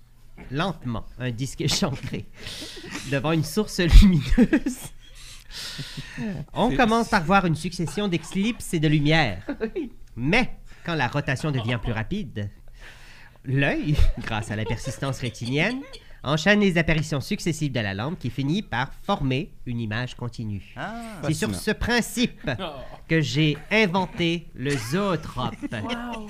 [0.50, 2.26] lentement un disque échancré
[3.10, 4.78] devant une source lumineuse,
[6.54, 9.46] on commence par voir une succession d'éclipses et de lumière.
[10.16, 12.50] Mais quand la rotation devient plus rapide,
[13.44, 15.80] l'œil, grâce à la persistance rétinienne,
[16.24, 20.72] enchaîne les apparitions successives de la lampe qui finit par former une image continue.
[20.76, 22.48] Ah, C'est sur ce principe
[23.08, 25.56] que j'ai inventé le zootrope.
[25.72, 26.28] Wow.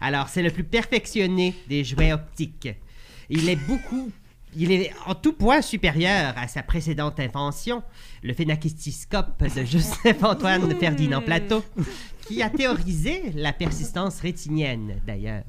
[0.00, 2.68] Alors, c'est le plus perfectionné des jouets optiques.
[3.30, 4.10] Il est beaucoup.
[4.54, 7.82] Il est en tout point supérieur à sa précédente invention,
[8.22, 11.64] le phénakistiscope de Joseph-Antoine Ferdinand Plateau,
[12.26, 15.44] qui a théorisé la persistance rétinienne, d'ailleurs.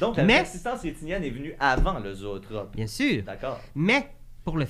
[0.00, 2.74] Donc, la Mais- persistance rétinienne est venue avant le zootrope.
[2.74, 3.22] Bien sûr.
[3.22, 3.60] D'accord.
[3.76, 4.10] Mais
[4.44, 4.66] pour le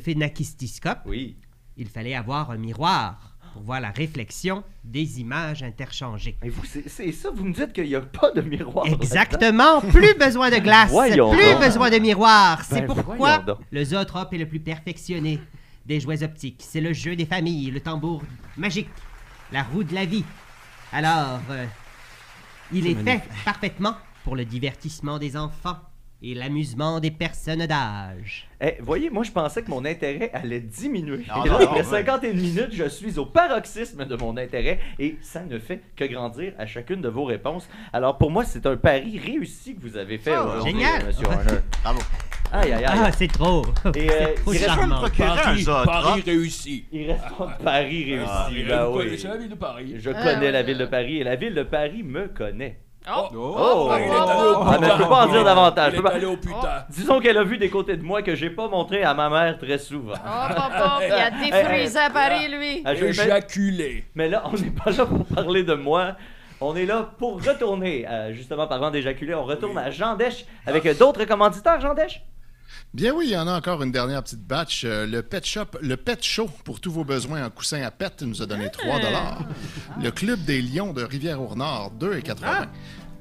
[0.00, 1.36] phénakistiscope, Oui.
[1.76, 6.36] il fallait avoir un miroir pour voir la réflexion des images interchangées.
[6.42, 8.86] Mais vous, c'est ça, vous me dites qu'il n'y a pas de miroir.
[8.86, 9.80] Exactement.
[9.80, 11.60] Plus besoin de glace, Voyons plus donc.
[11.60, 12.64] besoin de miroir.
[12.64, 15.40] C'est Ben, pourquoi le zootrope est le plus perfectionné
[15.86, 16.62] des jouets optiques.
[16.66, 18.22] C'est le jeu des familles, le tambour
[18.56, 18.88] magique,
[19.52, 20.24] la roue de la vie.
[20.92, 21.64] Alors, euh,
[22.72, 23.94] il est fait parfaitement
[24.24, 25.78] pour le divertissement des enfants
[26.20, 28.48] et l'amusement des personnes d'âge.
[28.60, 31.24] Eh, voyez, moi, je pensais que mon intérêt allait diminuer.
[31.28, 31.98] Non, et là, non, après non, ouais.
[32.04, 36.54] 51 minutes, je suis au paroxysme de mon intérêt et ça ne fait que grandir
[36.58, 37.68] à chacune de vos réponses.
[37.92, 41.06] Alors, pour moi, c'est un pari réussi que vous avez fait Ah, aujourd'hui, génial.
[41.06, 41.26] Monsieur.
[41.82, 42.00] Bravo.
[42.50, 42.98] Aïe, aïe, aïe.
[43.04, 43.64] Ah, c'est trop.
[43.94, 45.64] Et, euh, C'est trop il reste me procurer un Paris.
[45.66, 46.84] Paris réussi.
[46.90, 48.26] Il reste un pari réussi.
[48.32, 49.04] Ah, Et là, là, vous oui.
[49.04, 49.94] connaissez la ville de Paris.
[49.98, 52.80] Je Ah, connais la ville de Paris et la ville de Paris me connaît.
[53.10, 53.28] Oh!
[53.34, 53.88] Oh!
[53.90, 55.92] Ah, est allé au Ah, mais je peux pas en dire davantage.
[55.92, 56.84] Il je peux est pas- allé au putain.
[56.90, 59.58] Disons qu'elle a vu des côtés de moi que j'ai pas montré à ma mère
[59.58, 60.12] très souvent.
[60.16, 62.82] Oh, papa, il a défrisé à Paris, lui.
[62.84, 64.04] Ah, Éjaculé.
[64.14, 66.16] Mais là, on n'est pas là pour parler de moi.
[66.60, 70.84] On est là pour retourner, euh, justement, parlant d'éjaculer, on retourne à Jean Dèche avec
[70.98, 72.20] d'autres commanditaires, Jean Dèche.
[72.94, 74.84] Bien oui, il y en a encore une dernière petite batch.
[74.84, 78.22] Euh, le Pet Shop, le Pet Show pour tous vos besoins en coussin à pet
[78.22, 79.44] nous a donné 3 dollars.
[80.02, 82.66] Le Club des Lions de Rivière-au-Nord, 2,80.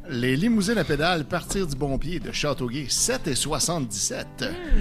[0.10, 4.26] Les limousines à pédales Partir du Bon Pied de Châteauguay, 7,77.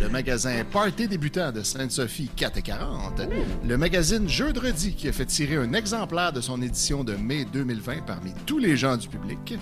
[0.01, 3.28] Le magasin Party débutant de Sainte-Sophie, 4,40.
[3.66, 8.07] Le magazine Jeudredi qui a fait tirer un exemplaire de son édition de mai 2020
[8.07, 9.59] parmi tous les gens du public.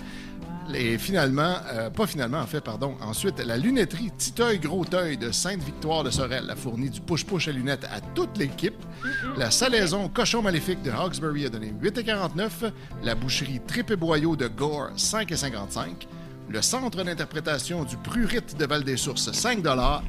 [0.73, 2.95] Et finalement, euh, pas finalement, en fait, pardon.
[3.01, 7.53] Ensuite, la lunetterie Titeuil Gros Teuil de Sainte-Victoire de Sorel a fourni du push-push à
[7.53, 8.75] lunettes à toute l'équipe.
[9.37, 12.73] La salaison Cochon Maléfique de Hawkesbury a donné 8,49.
[13.03, 16.07] La boucherie Tripé Boyau de Gore, 5,55.
[16.49, 19.65] Le centre d'interprétation du Prurite de Val-des-Sources, 5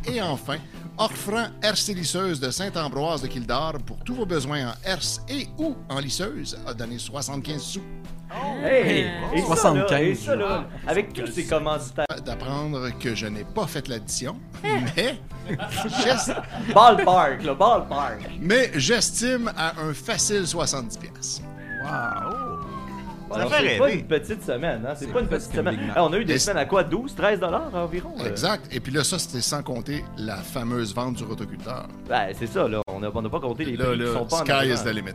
[0.05, 0.57] Et enfin,
[0.97, 5.75] Orfranc Herse lisseuse de Saint-Ambroise de Kildare pour tous vos besoins en herse et ou
[5.89, 7.81] en lisseuse a donné 75 sous.
[8.63, 12.05] Hey, et ça, 75, là, et ça, là, avec tous ces commanditaires.
[12.25, 15.19] d'apprendre que je n'ai pas fait l'addition, mais
[16.03, 16.33] j'est-
[16.73, 18.19] Ballpark, là, ballpark.
[18.41, 21.41] mais j'estime à un facile 70 pièces.
[23.29, 24.93] Ça Alors, fait c'est pas une petite semaine, hein?
[24.95, 25.79] C'est C'est pas une petite semaine.
[25.95, 26.83] Ah, on a eu des semaines à quoi?
[26.83, 28.13] 12, 13 dollars environ?
[28.21, 28.29] euh?
[28.29, 28.67] Exact.
[28.71, 31.87] Et puis là, ça, c'était sans compter la fameuse vente du rotoculteur.
[32.07, 32.81] Ben, c'est ça, là.
[32.87, 34.69] On n'a on n'a pas compté les Là, prix qui là, sont pas en sky
[34.69, 35.11] is the limit.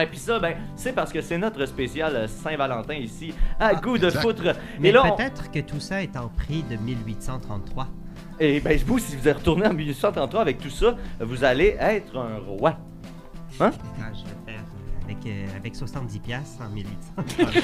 [0.00, 3.98] Et puis ça, ben, c'est parce que c'est notre spécial euh, Saint-Valentin ici, à goût
[3.98, 4.20] de exact.
[4.22, 4.42] foutre.
[4.78, 7.88] Mais Et là, on- peut-être que tout ça est en prix de 1833.
[8.40, 12.16] Et ben, vous, si vous êtes retourné en 1833 avec tout ça, vous allez être
[12.16, 12.76] un roi.
[13.60, 13.70] Ah,
[14.14, 14.47] je vais
[15.08, 17.46] avec, euh, avec 70 piastres en 1833.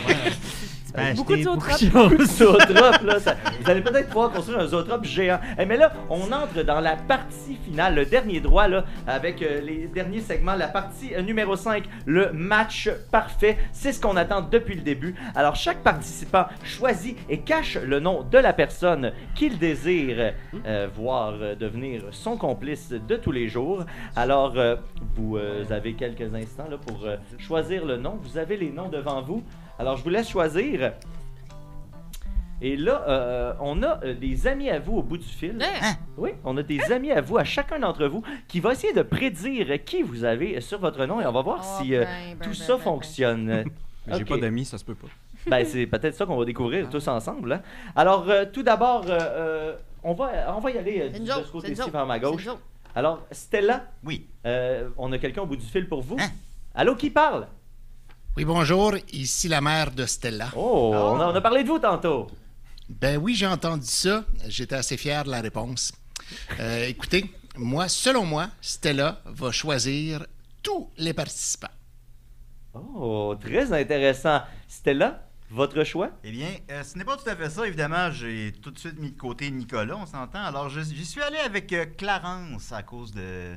[0.87, 2.13] tu peux acheter Beaucoup de beaucoup zootrope.
[2.13, 2.29] de choses.
[2.69, 5.41] Zootrope, là, ça- vous allez peut-être pouvoir construire un zootrope géant.
[5.59, 9.61] Eh, mais là, on entre dans la partie finale, le dernier droit, là, avec euh,
[9.61, 13.59] les derniers segments, la partie euh, numéro 5, le match parfait.
[13.73, 15.15] C'est ce qu'on attend depuis le début.
[15.35, 20.33] Alors, chaque participant choisit et cache le nom de la personne qu'il désire
[20.67, 23.85] euh, voir euh, devenir son complice de tous les jours.
[24.17, 24.77] Alors, euh,
[25.17, 28.19] vous euh, avez quelques instants là, pour euh, choisir le nom.
[28.23, 29.43] Vous avez les noms devant vous.
[29.79, 30.93] Alors, je vous laisse choisir.
[32.63, 35.59] Et là, euh, on a euh, des amis à vous au bout du fil.
[35.61, 35.95] Hein?
[36.17, 39.03] Oui, on a des amis à vous, à chacun d'entre vous, qui va essayer de
[39.03, 42.09] prédire qui vous avez sur votre nom et on va voir Oh, si euh, ben,
[42.39, 42.85] ben, tout ben, ça ben, ben.
[42.85, 43.47] fonctionne.
[44.07, 44.29] Mais J'ai Ok.
[44.29, 45.09] pas d'amis, ça se peut pas.
[45.47, 47.53] Ben, c'est peut-être ça qu'on va découvrir tous ensemble.
[47.53, 47.61] hein.
[47.97, 51.27] Alors, euh, tout d'abord, euh, euh, on, va, on va y aller euh, C'est de
[51.27, 52.49] ce côté-ci vers ma gauche.
[52.95, 54.27] Alors, Stella, Oui.
[54.47, 56.17] euh, on a quelqu'un au bout du fil pour vous.
[56.21, 56.29] Hein?
[56.75, 57.49] Allô, qui parle?
[58.37, 60.49] Oui, bonjour, ici la mère de Stella.
[60.57, 62.27] Oh, on, a, on a parlé de vous tantôt.
[62.89, 64.25] Ben oui, j'ai entendu ça.
[64.49, 65.93] J'étais assez fier de la réponse.
[66.59, 70.27] Euh, écoutez, moi, selon moi, Stella va choisir
[70.63, 71.69] tous les participants.
[72.75, 74.43] Oh, très intéressant.
[74.67, 76.11] Stella, votre choix?
[76.25, 77.67] Eh bien, euh, ce n'est pas tout à fait ça.
[77.69, 80.43] Évidemment, j'ai tout de suite mis de côté Nicolas, on s'entend.
[80.43, 83.55] Alors, je- j'y suis allé avec euh, Clarence à cause de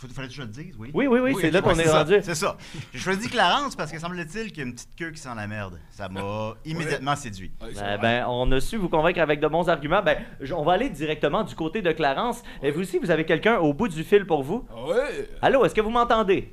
[0.00, 0.90] Faut, fallait que je le dise, oui?
[0.94, 2.14] Oui, oui, oui, c'est là qu'on est rendu.
[2.22, 2.56] C'est ça.
[2.94, 5.46] J'ai choisi Clarence parce que semble-t-il qu'il y a une petite queue qui sent la
[5.46, 5.78] merde.
[5.90, 7.52] Ça m'a immédiatement séduit.
[7.60, 10.02] Ben, ben, on a su vous convaincre avec de bons arguments.
[10.02, 12.42] Ben, je- on va aller directement du côté de Clarence.
[12.62, 14.66] Et vous aussi, vous avez quelqu'un au bout du fil pour vous?
[14.74, 15.28] Ah ouais?
[15.42, 16.50] Allô, est-ce que vous m'entendez?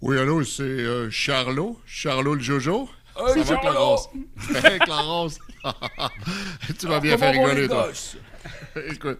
[0.00, 1.80] Oui, allô, c'est euh, Charlot?
[1.84, 2.88] Charlot le Jojo?
[3.18, 3.60] Hey, Ça va, Charlot!
[3.72, 4.08] Clarence?
[4.64, 5.38] Hey, Clarence!
[6.78, 7.88] tu vas bien faire Comment vont rigoler, les toi.
[8.92, 9.18] Écoute,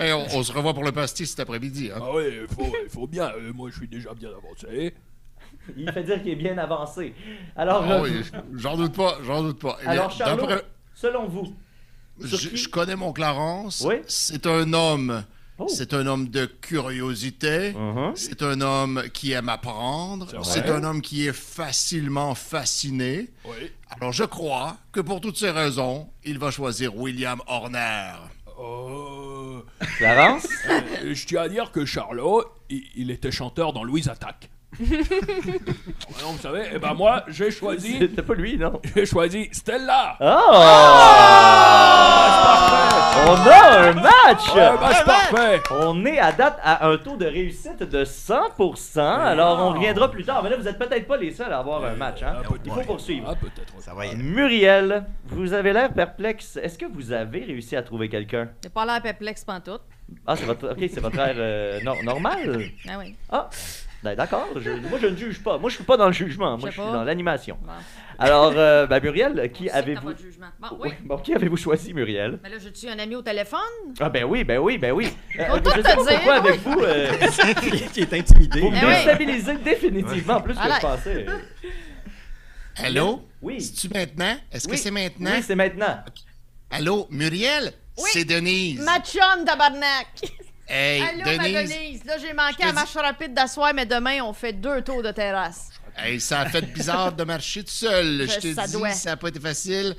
[0.00, 1.90] hey, on, on se revoit pour le pastis cet après-midi.
[1.94, 1.98] Hein?
[2.02, 3.30] Ah oui, il faut, il faut bien.
[3.36, 4.94] euh, moi, je suis déjà bien avancé.
[5.76, 7.14] Il fait dire qu'il est bien avancé.
[7.56, 8.22] Alors, Ah euh, oui,
[8.56, 9.78] j'en doute pas, j'en doute pas.
[9.82, 11.54] Eh alors Charlot, d'après- selon vous,
[12.22, 13.84] je, qui- je connais mon Clarence.
[13.86, 13.96] Oui.
[14.08, 15.24] C'est un homme.
[15.62, 15.66] Oh.
[15.68, 17.72] C'est un homme de curiosité.
[17.74, 18.12] Mhm.
[18.14, 20.26] C'est un homme qui aime apprendre.
[20.30, 20.44] C'est vrai.
[20.44, 23.28] C'est un homme qui est facilement fasciné.
[23.44, 23.70] Oui.
[23.90, 28.12] Alors je crois que pour toutes ces raisons, il va choisir William Horner.
[28.58, 29.19] Euh,
[30.68, 34.50] Euh, je tiens à dire que Charlot, il, il était chanteur dans Louise Attaque.
[36.18, 38.80] Alors, vous savez, eh ben moi, j'ai choisi, C'était pas lui, non?
[38.94, 40.16] j'ai choisi Stella.
[40.20, 41.56] Ah!
[43.26, 44.54] On a un match!
[44.54, 45.60] Ouais, bah, c'est parfait.
[45.72, 49.00] On est à date à un taux de réussite de 100%.
[49.00, 50.42] Alors, on reviendra plus tard.
[50.42, 52.22] Mais là, vous êtes peut-être pas les seuls à avoir un match.
[52.22, 52.36] Hein?
[52.48, 52.60] Peut-être.
[52.64, 53.26] Il faut poursuivre.
[53.30, 53.72] Ah, peut-être.
[53.80, 54.22] Ça va y aller.
[54.22, 56.58] Muriel, vous avez l'air perplexe.
[56.62, 58.48] Est-ce que vous avez réussi à trouver quelqu'un?
[58.62, 59.82] J'ai pas l'air perplexe pantoute.
[60.26, 62.62] Ah, c'est votre, ok, c'est votre air euh, nor- normal.
[62.88, 63.14] Ah oui.
[63.30, 63.56] Ah, ben,
[64.02, 64.48] d'accord.
[64.56, 65.58] je- moi, je ne juge pas.
[65.58, 66.56] Moi, je suis pas dans le jugement.
[66.56, 67.58] Moi, Je suis dans l'animation.
[67.62, 67.72] Bon.
[68.18, 70.10] Alors, euh, ben, Muriel, qui que avez-vous.
[70.10, 70.90] Bon, Oui, oui.
[71.04, 72.38] bon, qui avez-vous choisi, Muriel?
[72.42, 73.60] Mais là, j'ai-tu un ami au téléphone?
[73.98, 75.08] Ah ben oui, ben oui, ben oui.
[75.38, 76.48] Euh, je sais te pas dire, pourquoi oui.
[76.48, 77.08] avec vous, euh,
[77.92, 78.60] qui est intimidé.
[78.60, 78.92] vous me Eh oui.
[78.94, 80.76] déstabilisez définitivement plus que Voilà.
[80.76, 81.26] je pensais.
[82.76, 83.22] Allô?
[83.42, 83.60] Oui.
[83.60, 84.36] C'est-tu maintenant?
[84.52, 84.72] Est-ce Oui.
[84.76, 85.30] que c'est maintenant?
[85.34, 85.98] Oui, c'est maintenant.
[86.70, 87.72] Allô, Muriel?
[87.98, 88.10] Oui.
[88.12, 88.80] C'est Denise.
[88.80, 90.06] Ma chum, tabarnak!
[90.72, 91.68] Hey, Allô, ma Denise.
[91.70, 92.04] Denise.
[92.04, 95.70] Là, j'ai manqué à marche rapide d'asseoir, mais demain, on fait deux tours de terrasse.
[95.96, 98.26] Hey, ça a fait bizarre de marcher tout seul.
[98.28, 98.92] Je Je- te ça dis, doit.
[98.92, 99.96] ça n'a pas été facile.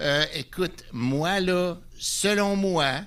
[0.00, 3.00] Euh, écoute, moi, là, selon moi,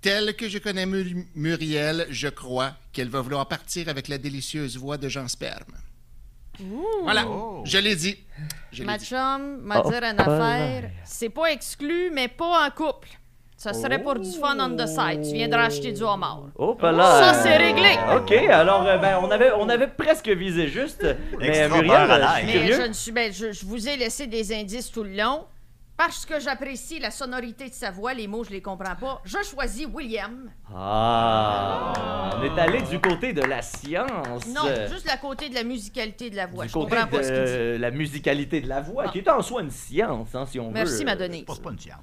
[0.00, 4.76] tel que je connais Mur- Muriel, je crois qu'elle va vouloir partir avec la délicieuse
[4.78, 5.74] voix de Jean Sperme.
[7.02, 7.26] Voilà,
[7.64, 8.16] je l'ai dit.
[8.72, 9.04] Je Ma dit.
[9.04, 10.90] chum m'a Oh, dire une oh, affaire.
[11.04, 13.08] C'est pas exclu, mais pas en couple.
[13.56, 15.22] Ça serait pour du fun on the side.
[15.22, 16.42] Tu viendras acheter du homard.
[16.56, 17.32] Oh, pas là.
[17.32, 17.96] Ça, c'est réglé.
[18.14, 21.06] OK, alors, euh, ben, on avait, on avait presque visé juste.
[21.38, 22.74] Mais Muriel, euh, je suis Mais curieux.
[22.82, 25.46] je, ne suis, ben, je, je vous ai laissé des indices tout le long.
[25.96, 29.22] Parce que j'apprécie la sonorité de sa voix, les mots, je les comprends pas.
[29.24, 30.50] Je choisis William.
[30.74, 31.92] Ah,
[32.36, 34.46] on est allé du côté de la science.
[34.48, 36.64] Non, juste la côté de la musicalité de la voix.
[36.64, 37.78] du je côté comprends pas ce qu'il dit.
[37.78, 39.10] la musicalité de la voix, Ah.
[39.10, 40.74] qui est en soi une science, hein, si on veut.
[40.74, 41.12] Merci, ma.
[41.16, 42.00] C'est pas une science.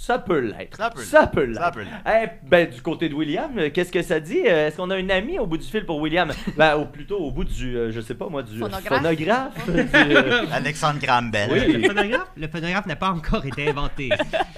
[0.00, 0.78] Ça peut l'être.
[0.78, 1.60] Ça peut Ça peut l'être.
[1.60, 1.92] Ça peut l'être.
[2.06, 4.40] Eh, ben, du côté de William, euh, qu'est-ce que ça dit?
[4.46, 6.32] Euh, Est-ce qu'on a une amie au bout du fil pour William?
[6.56, 8.88] ben, ou plutôt au bout du, euh, je sais pas moi, du Phonographe.
[8.88, 11.50] phonographe, du, euh, Alexandre Graham Bell.
[11.52, 11.72] Oui.
[11.74, 14.08] Le phonographe, le phonographe n'a pas encore été inventé.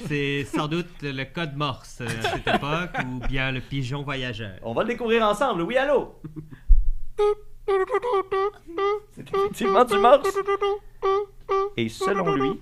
[0.06, 4.52] C'est sans doute le code morse euh, à cette époque ou bien le pigeon voyageur.
[4.62, 5.62] On va le découvrir ensemble.
[5.62, 6.20] Oui, allô?
[9.14, 10.28] C'est effectivement du morse.
[11.76, 12.58] Et selon lui,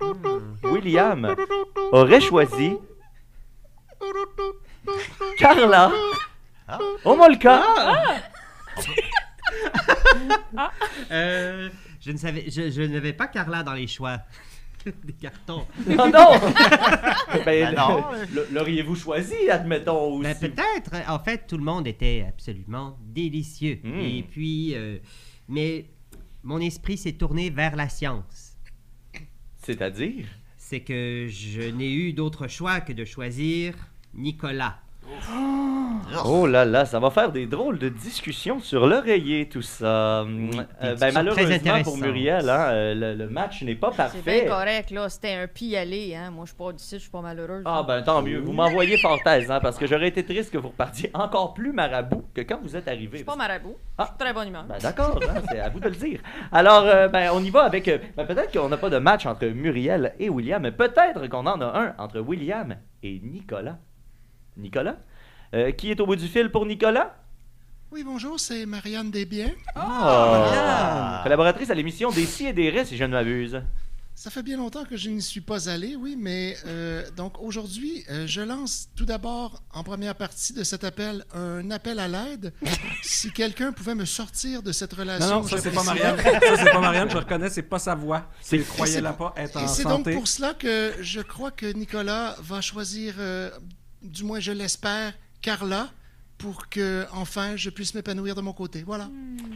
[0.63, 1.35] William
[1.91, 2.77] aurait choisi
[5.37, 5.91] Carla.
[6.67, 6.79] Ah.
[7.05, 7.61] Homolka.
[11.11, 14.19] Euh, je ne savais, je, je n'avais pas Carla dans les choix
[15.03, 15.65] des cartons.
[15.87, 16.39] Non, non!
[17.45, 18.03] ben, Ben non.
[18.51, 20.91] L'auriez-vous choisi, admettons, Ben, si- peut-être.
[21.09, 23.79] En fait, tout le monde était absolument délicieux.
[23.83, 23.99] Mm.
[23.99, 24.97] Et puis, euh,
[25.47, 25.85] mais
[26.43, 28.57] mon esprit s'est tourné vers la science.
[29.57, 30.25] C'est-à-dire?
[30.57, 33.75] C'est que je n'ai eu d'autre choix que de choisir
[34.13, 34.79] Nicolas.
[35.07, 35.70] Oh
[36.47, 40.21] là là, ça va faire des drôles de discussions sur l'oreiller, tout ça.
[40.21, 40.25] Euh,
[40.99, 41.97] ben, malheureusement pour.
[41.97, 44.41] Muriel, hein, euh, le, le match n'est pas C'est parfait.
[44.41, 45.07] bien correct, là.
[45.09, 46.31] C'était un pis aller, hein.
[46.31, 47.63] Moi, je suis pas d'ici, je suis pas malheureuse.
[47.65, 50.69] Ah ben tant mieux, vous m'envoyez Fortaise, hein, parce que j'aurais été triste que vous
[50.69, 53.17] repartiez encore plus marabout que quand vous êtes Je arrivé.
[53.17, 53.75] suis pas marabout.
[53.97, 54.03] Ah.
[54.03, 54.65] Je suis très bonne humeur.
[54.67, 56.19] Ben d'accord, hein, c'est à vous de le dire.
[56.51, 57.85] Alors, euh, ben, on y va avec...
[57.85, 61.61] ben, peut-être qu'on n'a pas de match entre Muriel et William, mais peut-être qu'on en
[61.61, 63.77] a un entre William et Nicolas.
[64.57, 64.95] Nicolas?
[65.53, 67.15] Euh, qui est au bout du fil pour Nicolas?
[67.91, 69.51] Oui, bonjour, c'est Marianne Desbiens.
[69.75, 71.19] Ah!
[71.23, 73.61] Collaboratrice à l'émission Des si et des ré, si je ne m'abuse.
[74.15, 78.03] Ça fait bien longtemps que je n'y suis pas allé, oui, mais euh, donc aujourd'hui,
[78.09, 82.53] euh, je lance tout d'abord en première partie de cet appel un appel à l'aide.
[83.03, 85.27] si quelqu'un pouvait me sortir de cette relation.
[85.27, 85.83] Non, non, ça c'est pas.
[85.83, 86.17] Marianne.
[86.17, 88.29] Ça c'est pas Marianne, je reconnais, c'est pas sa voix.
[88.41, 90.13] C'est- croyez-la pas être en Et c'est donc santé.
[90.13, 93.49] pour cela que je crois que Nicolas va choisir, euh,
[94.01, 95.91] du moins je l'espère, Carla,
[96.41, 98.83] pour que enfin je puisse m'épanouir de mon côté.
[98.85, 99.07] Voilà.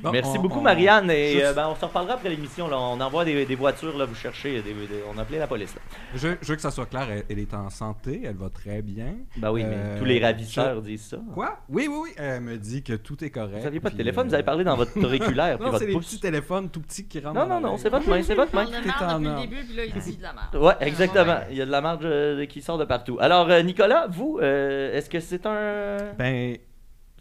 [0.04, 1.10] Bon, Merci on- beaucoup, on- Marianne.
[1.12, 2.68] Et je- euh, ben, on se reparlera après l'émission.
[2.68, 2.78] là.
[2.80, 4.62] On envoie des, des voitures, là, vous cherchez.
[4.62, 5.74] des- des- on a appelé la police.
[5.76, 5.82] Là.
[6.14, 8.82] Je, je veux que ça soit clair, elle, elle est en santé, elle va très
[8.82, 9.16] bien.
[9.38, 11.18] Ben oui, mais Euh, tous les ravisseurs je- disent ça.
[11.34, 11.60] Quoi?
[11.70, 12.10] Oui, oui, oui.
[12.18, 13.58] Elle me dit que tout est correct.
[13.58, 15.58] Vous n'aviez pas de téléphone, euh, vous avez parlé dans votre auriculaire.
[15.58, 16.06] puis Non, votre c'est des pouce.
[16.06, 18.66] petits téléphones tout petits qui rentrent Non, non, non, c'est votre main, c'est votre main.
[18.86, 20.56] Marre en depuis le début, puis là, il dit de la merde.
[20.64, 21.40] Ouais, exactement.
[21.50, 23.18] Il y a de la marge euh, qui sort de partout.
[23.20, 25.98] Alors, euh, Nicolas, vous, euh, est-ce que c'est un.
[26.18, 26.58] Ben,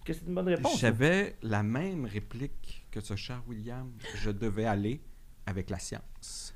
[0.05, 0.78] que c'est une bonne réponse?
[0.78, 3.90] j'avais la même réplique que ce cher William.
[4.22, 5.00] Je devais aller
[5.46, 6.55] avec la science.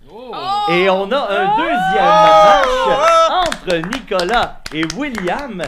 [0.70, 2.04] Et on a un deuxième
[2.44, 5.62] match entre Nicolas et William.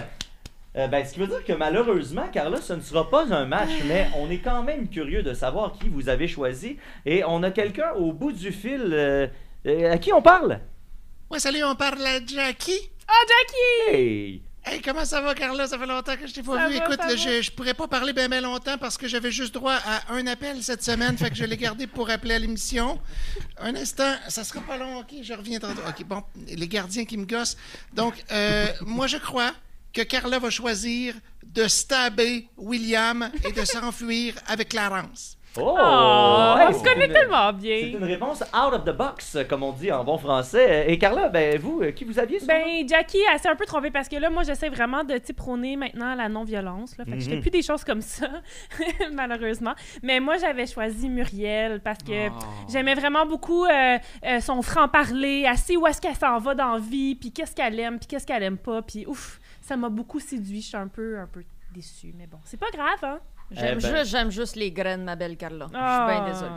[0.77, 3.71] Euh, ben, ce qui veut dire que malheureusement, Carla, ce ne sera pas un match,
[3.87, 6.77] mais on est quand même curieux de savoir qui vous avez choisi.
[7.05, 8.91] Et on a quelqu'un au bout du fil.
[8.93, 9.27] euh,
[9.67, 10.61] euh, à qui on parle?
[11.31, 12.91] Ouais, salut, on parle à Jackie.
[13.09, 13.97] Ah, Jackie!
[13.97, 14.43] Hey!
[14.63, 15.67] Hey, comment ça va, Carla?
[15.67, 16.77] Ça fait longtemps que je t'ai pas Ça vu.
[16.79, 20.13] va, Écoute, je pourrais pas parler bien ben longtemps parce que j'avais juste droit à
[20.13, 23.01] un appel cette semaine, fait que je l'ai gardé pour appeler à l'émission.
[23.59, 25.15] Un instant, ça sera pas long, ok?
[25.23, 25.81] Je reviens tantôt.
[25.89, 27.57] Ok, bon, les gardiens qui me gossent.
[27.95, 29.53] Donc, euh, moi, je crois
[29.93, 35.37] que Carla va choisir de stabber William et de s'enfuir avec Clarence.
[35.57, 35.77] Oh!
[35.77, 37.99] Oh, Hey, on se c'est connaît une- tellement C'est bien.
[37.99, 40.85] une réponse out of the box, comme on dit en bon français.
[40.93, 43.91] Et Carla, ben vous, euh, qui vous aviez Ben, Jackie, elle s'est un peu trompée
[43.91, 46.97] parce que là, moi, j'essaie vraiment de prôner maintenant la non-violence.
[46.99, 47.05] Là.
[47.05, 47.41] Fait que je fais Mhm.
[47.43, 48.29] plus des choses comme ça,
[49.13, 49.75] malheureusement.
[50.03, 52.33] Mais moi, j'avais choisi Muriel parce que Oh.
[52.69, 56.79] j'aimais vraiment beaucoup euh, euh, son franc-parler, assez où est-ce qu'elle s'en va dans la
[56.79, 58.83] vie, puis qu'est-ce qu'elle aime, puis qu'est-ce qu'elle aime pas.
[58.83, 60.61] Puis ouf, ça m'a beaucoup séduit.
[60.61, 61.43] Je suis un peu, un peu
[61.75, 62.13] déçue.
[62.17, 63.19] Mais bon, c'est pas grave, hein?
[63.53, 63.97] J'aime Eh ben.
[63.97, 65.67] juste, j'aime juste les graines, ma belle Carla.
[65.67, 66.07] Je suis Ah.
[66.09, 66.51] bien désolée.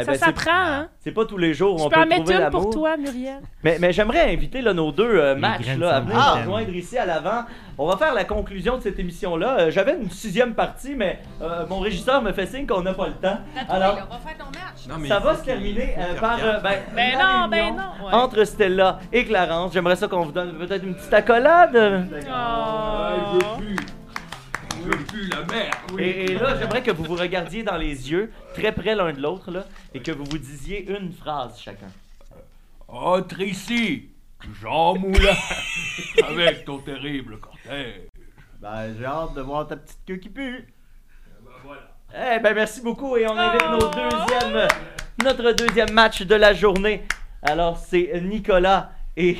[0.00, 0.88] Eh ça ben, s'apprend, hein?
[1.00, 2.60] C'est pas tous les jours où Je on peux peut en mettre trouver une l'amour.
[2.62, 3.40] pour toi, Muriel.
[3.64, 6.96] Mais, mais j'aimerais inviter là, nos deux euh, matchs là, à venir nous rejoindre ici
[6.98, 7.42] à l'avant.
[7.76, 9.56] On va faire la conclusion de cette émission-là.
[9.58, 13.08] Euh, J'avais une sixième partie, mais euh, mon régisseur me fait signe qu'on n'a pas
[13.08, 13.38] le temps.
[13.68, 14.86] Alors, on va faire ton match.
[14.88, 18.06] Non, mais ça va se terminer euh, par euh, ben, Ben non, ben non.
[18.06, 18.12] ouais.
[18.14, 19.72] entre Stella et Clarence.
[19.72, 22.06] J'aimerais ça qu'on vous donne peut-être une petite accolade.
[22.30, 23.38] Oh.
[24.90, 26.00] Je veux plus la merde.
[26.00, 29.20] Et, et là, j'aimerais que vous vous regardiez dans les yeux, très près l'un de
[29.20, 31.88] l'autre, là, et que vous vous disiez une phrase chacun.
[32.88, 34.08] Oh, Tracy,
[34.62, 35.36] Jean Moulin,
[36.28, 38.08] avec ton terrible cortège.
[38.60, 40.66] Ben, j'ai hâte de voir ta petite queue qui pue.
[41.42, 42.36] Ben voilà.
[42.36, 43.72] Eh ben merci beaucoup et on invite Oh!
[43.72, 44.68] nos deuxième,
[45.22, 47.02] notre deuxième match de la journée.
[47.42, 49.36] Alors c'est Nicolas et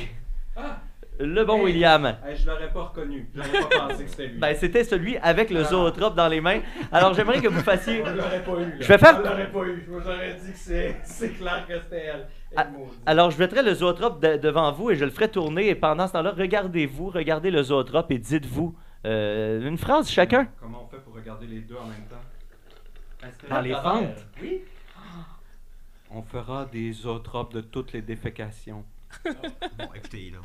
[1.19, 1.63] le bon Hey.
[1.65, 2.05] William.
[2.25, 3.29] Hey, je l'aurais pas reconnu.
[3.35, 4.39] J'aurais pas pensé que c'était lui.
[4.39, 6.61] Ben c'était celui avec le zootrope dans les mains.
[6.91, 8.03] Alors j'aimerais que vous fassiez.
[8.05, 8.65] Je l'aurais pas eu.
[8.69, 8.75] là.
[8.79, 9.85] Je vais faire- Je l'aurais pas eu.
[9.89, 10.57] Moi, J'aurais dit que
[11.03, 12.27] c'est clair que c'était elle.
[12.55, 12.91] Ah, Elle maudit.
[13.05, 16.07] Alors je mettrai le zootrope de- devant vous et je le ferai tourner et pendant
[16.07, 20.47] ce temps-là regardez-vous, regardez le zootrope et dites-vous euh, une phrase chacun.
[20.59, 23.27] Comment on fait pour regarder les deux en même temps?
[23.49, 24.25] Dans les fentes?
[24.41, 24.61] Oui.
[26.11, 28.83] On fera des zootropes de toutes les défécations.
[29.25, 30.39] Bon, écoutez, là.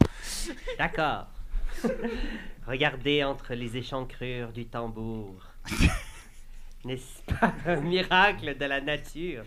[0.78, 1.26] D'accord.
[2.66, 5.34] Regardez entre les échancrures du tambour.
[6.84, 9.44] N'est-ce pas un miracle de la nature?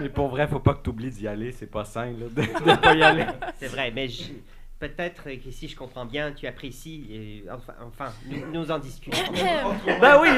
[0.00, 1.52] Mais pour vrai, faut pas que t'oublies d'y aller.
[1.52, 3.26] C'est pas sain, là, de, de pas y aller.
[3.58, 4.32] C'est vrai, mais je-
[4.78, 7.06] peut-être que si je comprends bien, tu apprécies.
[7.10, 9.16] et- enfin, enfin, nous, nous en discutons.
[10.00, 10.28] Ben oui,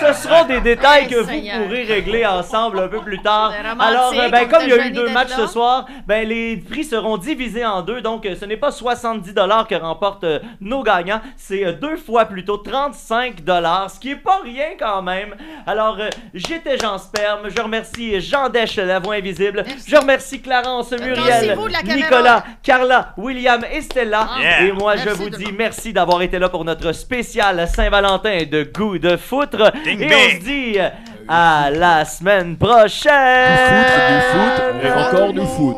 [0.00, 3.52] ce seront des détails que vous pourrez régler ensemble un peu plus tard.
[3.78, 6.84] Alors, euh, ben, comme il y a eu deux matchs ce soir, ben, les prix
[6.84, 8.00] seront divisés en deux.
[8.02, 9.32] Donc, euh, ce n'est pas 70
[9.68, 13.42] que remportent euh, nos gagnants, c'est euh, deux fois plutôt 35
[13.88, 15.34] ce qui est pas rien quand même.
[15.66, 17.48] Alors, euh, j'étais Jean Sperme.
[17.48, 19.62] Je remercie Jean Dèche, la voix invisible.
[19.66, 19.90] Merci.
[19.90, 21.56] Je remercie Clarence, Muriel.
[21.84, 24.28] Nicolas, Carla, William et Stella.
[24.40, 24.64] Yeah.
[24.64, 28.44] Et moi, je Merci vous de dis merci d'avoir été là pour notre spécial Saint-Valentin
[28.50, 29.72] de goût de foutre.
[29.84, 30.40] Ding et on bing.
[30.40, 30.88] se dit euh,
[31.28, 33.76] à la semaine prochaine.
[33.78, 35.76] Du foot, du foot et encore du foot.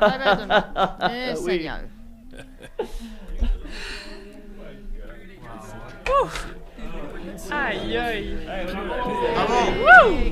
[0.00, 0.64] Ah, ben, demain.
[1.10, 1.52] Eh, Oui.
[1.58, 1.78] Seigneur.
[7.52, 8.36] Aïe, aïe.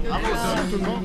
[0.09, 1.05] Bravo, ça, tout le monde?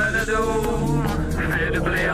[0.00, 1.04] belladon,
[1.36, 2.10] Vierdeblé